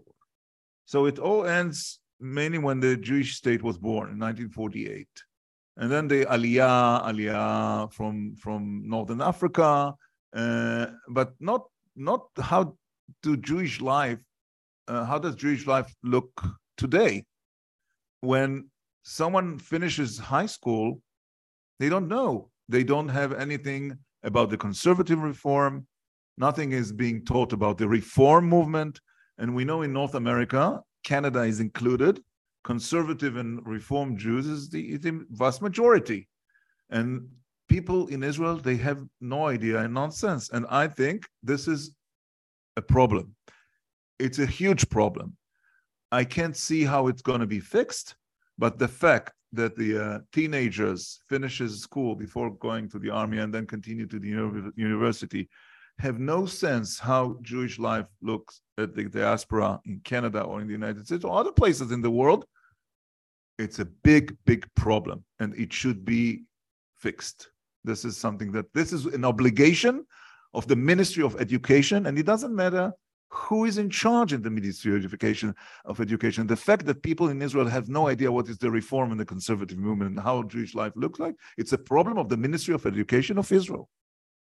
so 0.84 1.06
it 1.06 1.18
all 1.18 1.46
ends 1.46 1.98
mainly 2.20 2.58
when 2.58 2.80
the 2.80 2.96
Jewish 2.96 3.36
state 3.36 3.62
was 3.62 3.78
born 3.78 4.10
in 4.10 4.18
1948. 4.18 5.08
and 5.78 5.90
then 5.92 6.08
the 6.08 6.24
Aliyah, 6.26 7.04
Aliyah 7.04 7.92
from 7.92 8.34
from 8.36 8.88
Northern 8.88 9.20
Africa, 9.20 9.94
uh, 10.34 10.86
but 11.08 11.34
not 11.40 11.66
not 11.94 12.28
how 12.38 12.76
do 13.22 13.36
Jewish 13.36 13.80
life, 13.80 14.18
uh, 14.88 15.04
how 15.04 15.18
does 15.18 15.34
Jewish 15.36 15.66
life 15.66 15.92
look 16.02 16.30
today? 16.76 17.24
When 18.20 18.70
someone 19.02 19.58
finishes 19.58 20.18
high 20.18 20.46
school, 20.46 21.00
they 21.78 21.88
don't 21.88 22.08
know. 22.08 22.50
They 22.68 22.84
don't 22.84 23.08
have 23.08 23.32
anything 23.32 23.98
about 24.22 24.50
the 24.50 24.56
conservative 24.56 25.20
reform. 25.20 25.86
Nothing 26.38 26.72
is 26.72 26.92
being 26.92 27.24
taught 27.24 27.52
about 27.52 27.78
the 27.78 27.88
reform 27.88 28.48
movement. 28.48 29.00
And 29.38 29.54
we 29.54 29.64
know 29.64 29.82
in 29.82 29.92
North 29.92 30.14
America, 30.14 30.80
Canada 31.04 31.42
is 31.42 31.60
included, 31.60 32.20
conservative 32.64 33.36
and 33.36 33.64
reform 33.64 34.16
Jews 34.16 34.46
is 34.46 34.68
the, 34.68 34.96
the 34.96 35.24
vast 35.30 35.62
majority. 35.62 36.28
And 36.90 37.28
people 37.68 38.08
in 38.08 38.22
Israel, 38.22 38.56
they 38.56 38.76
have 38.76 39.02
no 39.20 39.46
idea 39.46 39.78
and 39.80 39.94
nonsense. 39.94 40.50
And 40.50 40.66
I 40.68 40.88
think 40.88 41.26
this 41.42 41.68
is 41.68 41.94
a 42.76 42.82
problem. 42.82 43.34
It's 44.18 44.38
a 44.38 44.46
huge 44.46 44.88
problem. 44.88 45.36
I 46.12 46.24
can't 46.24 46.56
see 46.56 46.84
how 46.84 47.08
it's 47.08 47.22
going 47.22 47.40
to 47.40 47.46
be 47.46 47.60
fixed, 47.60 48.16
but 48.58 48.78
the 48.78 48.88
fact 48.88 49.32
that 49.52 49.76
the 49.76 50.04
uh, 50.04 50.18
teenagers 50.32 51.20
finishes 51.28 51.80
school 51.80 52.14
before 52.14 52.50
going 52.54 52.88
to 52.90 52.98
the 52.98 53.10
army 53.10 53.38
and 53.38 53.52
then 53.52 53.66
continue 53.66 54.06
to 54.06 54.18
the 54.18 54.28
university 54.76 55.48
have 55.98 56.18
no 56.18 56.44
sense 56.44 56.98
how 56.98 57.38
Jewish 57.42 57.78
life 57.78 58.06
looks 58.20 58.60
at 58.76 58.94
the 58.94 59.04
diaspora 59.04 59.80
in 59.86 60.00
Canada 60.00 60.42
or 60.42 60.60
in 60.60 60.66
the 60.66 60.72
United 60.72 61.06
States 61.06 61.24
or 61.24 61.38
other 61.38 61.52
places 61.52 61.90
in 61.90 62.02
the 62.02 62.10
world, 62.10 62.44
it's 63.58 63.78
a 63.78 63.84
big, 63.84 64.36
big 64.44 64.66
problem 64.74 65.24
and 65.40 65.54
it 65.58 65.72
should 65.72 66.04
be 66.04 66.42
fixed. 66.98 67.50
This 67.84 68.04
is 68.04 68.16
something 68.16 68.52
that 68.52 68.66
this 68.74 68.92
is 68.92 69.06
an 69.06 69.24
obligation 69.24 70.04
of 70.52 70.66
the 70.66 70.76
Ministry 70.76 71.22
of 71.22 71.40
Education, 71.40 72.06
and 72.06 72.18
it 72.18 72.26
doesn't 72.26 72.54
matter 72.54 72.92
who 73.28 73.64
is 73.64 73.78
in 73.78 73.90
charge 73.90 74.32
in 74.32 74.42
the 74.42 74.50
Ministry 74.50 74.92
of 74.92 75.04
Education. 75.04 75.54
Of 75.84 76.00
Education, 76.00 76.46
the 76.46 76.56
fact 76.56 76.86
that 76.86 77.02
people 77.02 77.28
in 77.28 77.42
Israel 77.42 77.66
have 77.66 77.88
no 77.88 78.08
idea 78.08 78.30
what 78.30 78.48
is 78.48 78.58
the 78.58 78.70
reform 78.70 79.10
and 79.10 79.20
the 79.20 79.24
conservative 79.24 79.78
movement 79.78 80.10
and 80.12 80.20
how 80.20 80.42
Jewish 80.44 80.74
life 80.74 80.92
looks 80.96 81.18
like, 81.18 81.34
it's 81.56 81.72
a 81.72 81.78
problem 81.78 82.18
of 82.18 82.28
the 82.28 82.36
Ministry 82.36 82.74
of 82.74 82.86
Education 82.86 83.38
of 83.38 83.50
Israel. 83.52 83.88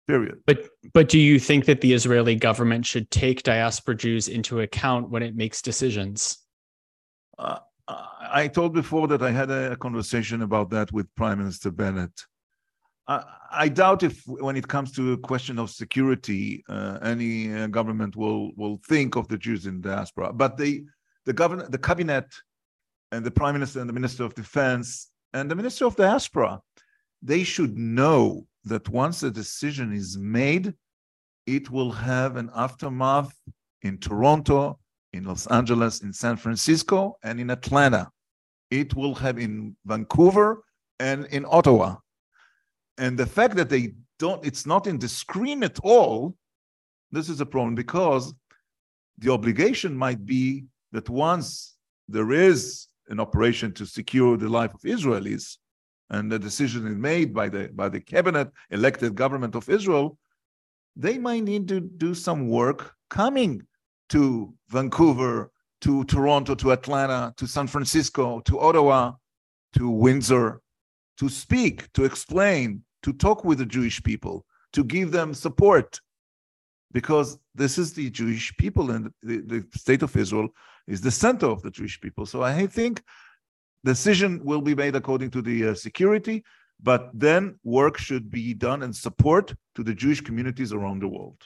Period. 0.06 0.38
But 0.46 0.70
but 0.94 1.10
do 1.10 1.18
you 1.18 1.38
think 1.38 1.66
that 1.66 1.82
the 1.82 1.92
Israeli 1.92 2.34
government 2.34 2.86
should 2.86 3.10
take 3.10 3.42
diaspora 3.42 3.94
Jews 3.94 4.26
into 4.28 4.60
account 4.60 5.10
when 5.10 5.22
it 5.22 5.36
makes 5.36 5.60
decisions? 5.60 6.38
Uh, 7.38 7.58
I 7.86 8.48
told 8.48 8.72
before 8.72 9.06
that 9.08 9.22
I 9.22 9.30
had 9.30 9.50
a 9.50 9.76
conversation 9.76 10.42
about 10.42 10.70
that 10.70 10.92
with 10.92 11.14
Prime 11.14 11.38
Minister 11.38 11.70
Bennett. 11.70 12.24
I, 13.50 13.68
doubt 13.68 14.02
if, 14.02 14.22
when 14.26 14.56
it 14.56 14.68
comes 14.68 14.92
to 14.92 15.12
a 15.12 15.16
question 15.16 15.58
of 15.58 15.70
security, 15.70 16.62
uh, 16.68 16.98
any 17.00 17.52
uh, 17.54 17.66
government 17.68 18.16
will 18.16 18.52
will 18.54 18.78
think 18.86 19.16
of 19.16 19.26
the 19.28 19.38
Jews 19.38 19.64
in 19.64 19.80
diaspora. 19.80 20.32
But 20.34 20.58
the 20.58 20.84
the 21.24 21.32
government, 21.32 21.72
the 21.72 21.78
cabinet, 21.78 22.26
and 23.12 23.24
the 23.24 23.30
Prime 23.30 23.54
Minister 23.54 23.80
and 23.80 23.88
the 23.88 23.94
Minister 23.94 24.24
of 24.24 24.34
Defense 24.34 25.10
and 25.32 25.50
the 25.50 25.56
Minister 25.56 25.86
of 25.86 25.96
Diaspora, 25.96 26.60
they 27.22 27.42
should 27.42 27.76
know 27.76 28.46
that 28.64 28.88
once 28.88 29.22
a 29.22 29.30
decision 29.30 29.92
is 29.92 30.16
made, 30.18 30.74
it 31.46 31.70
will 31.70 31.90
have 31.90 32.36
an 32.36 32.50
aftermath 32.54 33.32
in 33.82 33.98
Toronto, 33.98 34.78
in 35.12 35.24
Los 35.24 35.46
Angeles, 35.46 36.02
in 36.02 36.12
San 36.12 36.36
Francisco, 36.36 37.16
and 37.22 37.40
in 37.40 37.50
Atlanta. 37.50 38.10
It 38.70 38.94
will 38.94 39.14
have 39.14 39.38
in 39.38 39.76
Vancouver 39.86 40.62
and 41.00 41.26
in 41.26 41.46
Ottawa. 41.48 41.96
And 42.98 43.16
the 43.16 43.26
fact 43.26 43.56
that 43.56 43.68
they 43.68 43.94
don't, 44.18 44.44
it's 44.44 44.66
not 44.66 44.86
in 44.86 44.98
the 44.98 45.08
screen 45.08 45.62
at 45.62 45.78
all, 45.82 46.36
this 47.10 47.28
is 47.28 47.40
a 47.40 47.46
problem 47.46 47.74
because 47.74 48.34
the 49.18 49.32
obligation 49.32 49.96
might 49.96 50.26
be 50.26 50.64
that 50.92 51.08
once 51.08 51.76
there 52.08 52.32
is 52.32 52.88
an 53.08 53.20
operation 53.20 53.72
to 53.72 53.86
secure 53.86 54.36
the 54.36 54.48
life 54.48 54.74
of 54.74 54.80
Israelis, 54.82 55.56
and 56.10 56.30
the 56.30 56.38
decision 56.38 56.86
is 56.86 56.96
made 56.96 57.34
by 57.34 57.48
the 57.48 57.68
by 57.74 57.88
the 57.88 58.00
cabinet 58.00 58.48
elected 58.70 59.14
government 59.14 59.54
of 59.54 59.68
Israel, 59.68 60.18
they 60.96 61.18
might 61.18 61.44
need 61.44 61.68
to 61.68 61.80
do 61.80 62.14
some 62.14 62.48
work 62.48 62.94
coming 63.10 63.62
to 64.08 64.52
Vancouver, 64.68 65.50
to 65.82 66.04
Toronto, 66.04 66.54
to 66.54 66.72
Atlanta, 66.72 67.34
to 67.36 67.46
San 67.46 67.66
Francisco, 67.66 68.40
to 68.40 68.58
Ottawa, 68.58 69.12
to 69.74 69.90
Windsor, 69.90 70.60
to 71.18 71.28
speak, 71.28 71.92
to 71.92 72.04
explain, 72.04 72.82
to 73.02 73.12
talk 73.12 73.44
with 73.44 73.58
the 73.58 73.66
Jewish 73.66 74.02
people, 74.02 74.44
to 74.72 74.84
give 74.84 75.12
them 75.12 75.34
support, 75.34 76.00
because 76.92 77.38
this 77.54 77.78
is 77.78 77.92
the 77.92 78.10
Jewish 78.10 78.56
people 78.56 78.90
and 78.90 79.12
the, 79.22 79.38
the 79.40 79.66
state 79.74 80.02
of 80.02 80.16
Israel 80.16 80.48
is 80.86 81.00
the 81.00 81.10
center 81.10 81.46
of 81.46 81.62
the 81.62 81.70
Jewish 81.70 82.00
people. 82.00 82.24
So 82.26 82.42
I 82.42 82.66
think 82.66 83.02
decision 83.84 84.42
will 84.42 84.62
be 84.62 84.74
made 84.74 84.96
according 84.96 85.30
to 85.32 85.42
the 85.42 85.68
uh, 85.68 85.74
security, 85.74 86.44
but 86.80 87.10
then 87.12 87.58
work 87.62 87.98
should 87.98 88.30
be 88.30 88.54
done 88.54 88.82
and 88.82 88.94
support 88.94 89.54
to 89.74 89.82
the 89.82 89.94
Jewish 89.94 90.20
communities 90.20 90.72
around 90.72 91.00
the 91.00 91.08
world. 91.08 91.40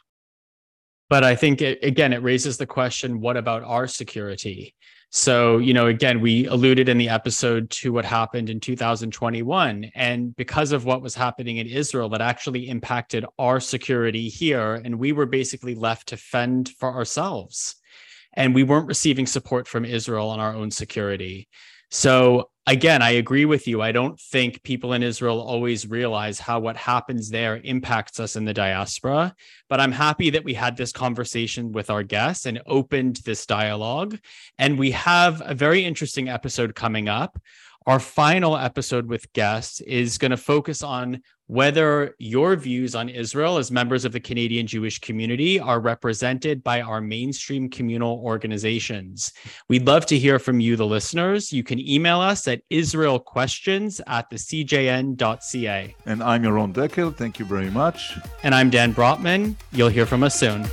But 1.12 1.24
I 1.24 1.34
think 1.34 1.60
it, 1.60 1.78
again, 1.84 2.14
it 2.14 2.22
raises 2.22 2.56
the 2.56 2.64
question: 2.64 3.20
What 3.20 3.36
about 3.36 3.62
our 3.64 3.86
security? 3.86 4.74
So, 5.10 5.58
you 5.58 5.74
know, 5.74 5.88
again, 5.88 6.22
we 6.22 6.46
alluded 6.46 6.88
in 6.88 6.96
the 6.96 7.10
episode 7.10 7.68
to 7.82 7.92
what 7.92 8.06
happened 8.06 8.48
in 8.48 8.60
2021. 8.60 9.90
And 9.94 10.34
because 10.36 10.72
of 10.72 10.86
what 10.86 11.02
was 11.02 11.14
happening 11.14 11.58
in 11.58 11.66
Israel, 11.66 12.08
that 12.08 12.22
actually 12.22 12.70
impacted 12.70 13.26
our 13.38 13.60
security 13.60 14.30
here. 14.30 14.80
And 14.82 14.98
we 14.98 15.12
were 15.12 15.26
basically 15.26 15.74
left 15.74 16.08
to 16.08 16.16
fend 16.16 16.70
for 16.78 16.90
ourselves. 16.90 17.76
And 18.32 18.54
we 18.54 18.62
weren't 18.62 18.86
receiving 18.86 19.26
support 19.26 19.68
from 19.68 19.84
Israel 19.84 20.30
on 20.30 20.40
our 20.40 20.54
own 20.54 20.70
security. 20.70 21.46
So 21.94 22.48
again, 22.66 23.02
I 23.02 23.10
agree 23.10 23.44
with 23.44 23.68
you. 23.68 23.82
I 23.82 23.92
don't 23.92 24.18
think 24.18 24.62
people 24.62 24.94
in 24.94 25.02
Israel 25.02 25.38
always 25.42 25.86
realize 25.86 26.40
how 26.40 26.58
what 26.58 26.74
happens 26.74 27.28
there 27.28 27.60
impacts 27.62 28.18
us 28.18 28.34
in 28.34 28.46
the 28.46 28.54
diaspora. 28.54 29.34
But 29.68 29.78
I'm 29.78 29.92
happy 29.92 30.30
that 30.30 30.42
we 30.42 30.54
had 30.54 30.74
this 30.74 30.90
conversation 30.90 31.70
with 31.70 31.90
our 31.90 32.02
guests 32.02 32.46
and 32.46 32.62
opened 32.66 33.16
this 33.26 33.44
dialogue. 33.44 34.18
And 34.58 34.78
we 34.78 34.92
have 34.92 35.42
a 35.44 35.52
very 35.52 35.84
interesting 35.84 36.30
episode 36.30 36.74
coming 36.74 37.10
up 37.10 37.38
our 37.86 37.98
final 37.98 38.56
episode 38.56 39.06
with 39.06 39.32
guests 39.32 39.80
is 39.80 40.18
going 40.18 40.30
to 40.30 40.36
focus 40.36 40.82
on 40.82 41.22
whether 41.46 42.14
your 42.18 42.56
views 42.56 42.94
on 42.94 43.08
Israel 43.08 43.58
as 43.58 43.70
members 43.70 44.04
of 44.04 44.12
the 44.12 44.20
Canadian 44.20 44.66
Jewish 44.66 44.98
community 45.00 45.60
are 45.60 45.80
represented 45.80 46.62
by 46.62 46.80
our 46.80 47.00
mainstream 47.00 47.68
communal 47.68 48.20
organizations. 48.24 49.32
We'd 49.68 49.86
love 49.86 50.06
to 50.06 50.18
hear 50.18 50.38
from 50.38 50.60
you, 50.60 50.76
the 50.76 50.86
listeners. 50.86 51.52
You 51.52 51.62
can 51.62 51.78
email 51.78 52.20
us 52.20 52.48
at 52.48 52.62
israelquestions 52.70 54.00
at 54.06 54.30
the 54.30 54.36
cjn.ca. 54.36 55.96
And 56.06 56.22
I'm 56.22 56.42
Yaron 56.42 56.72
Dekel. 56.72 57.14
Thank 57.14 57.38
you 57.38 57.44
very 57.44 57.70
much. 57.70 58.16
And 58.42 58.54
I'm 58.54 58.70
Dan 58.70 58.94
Brotman. 58.94 59.56
You'll 59.72 59.88
hear 59.88 60.06
from 60.06 60.22
us 60.22 60.34
soon. 60.38 60.66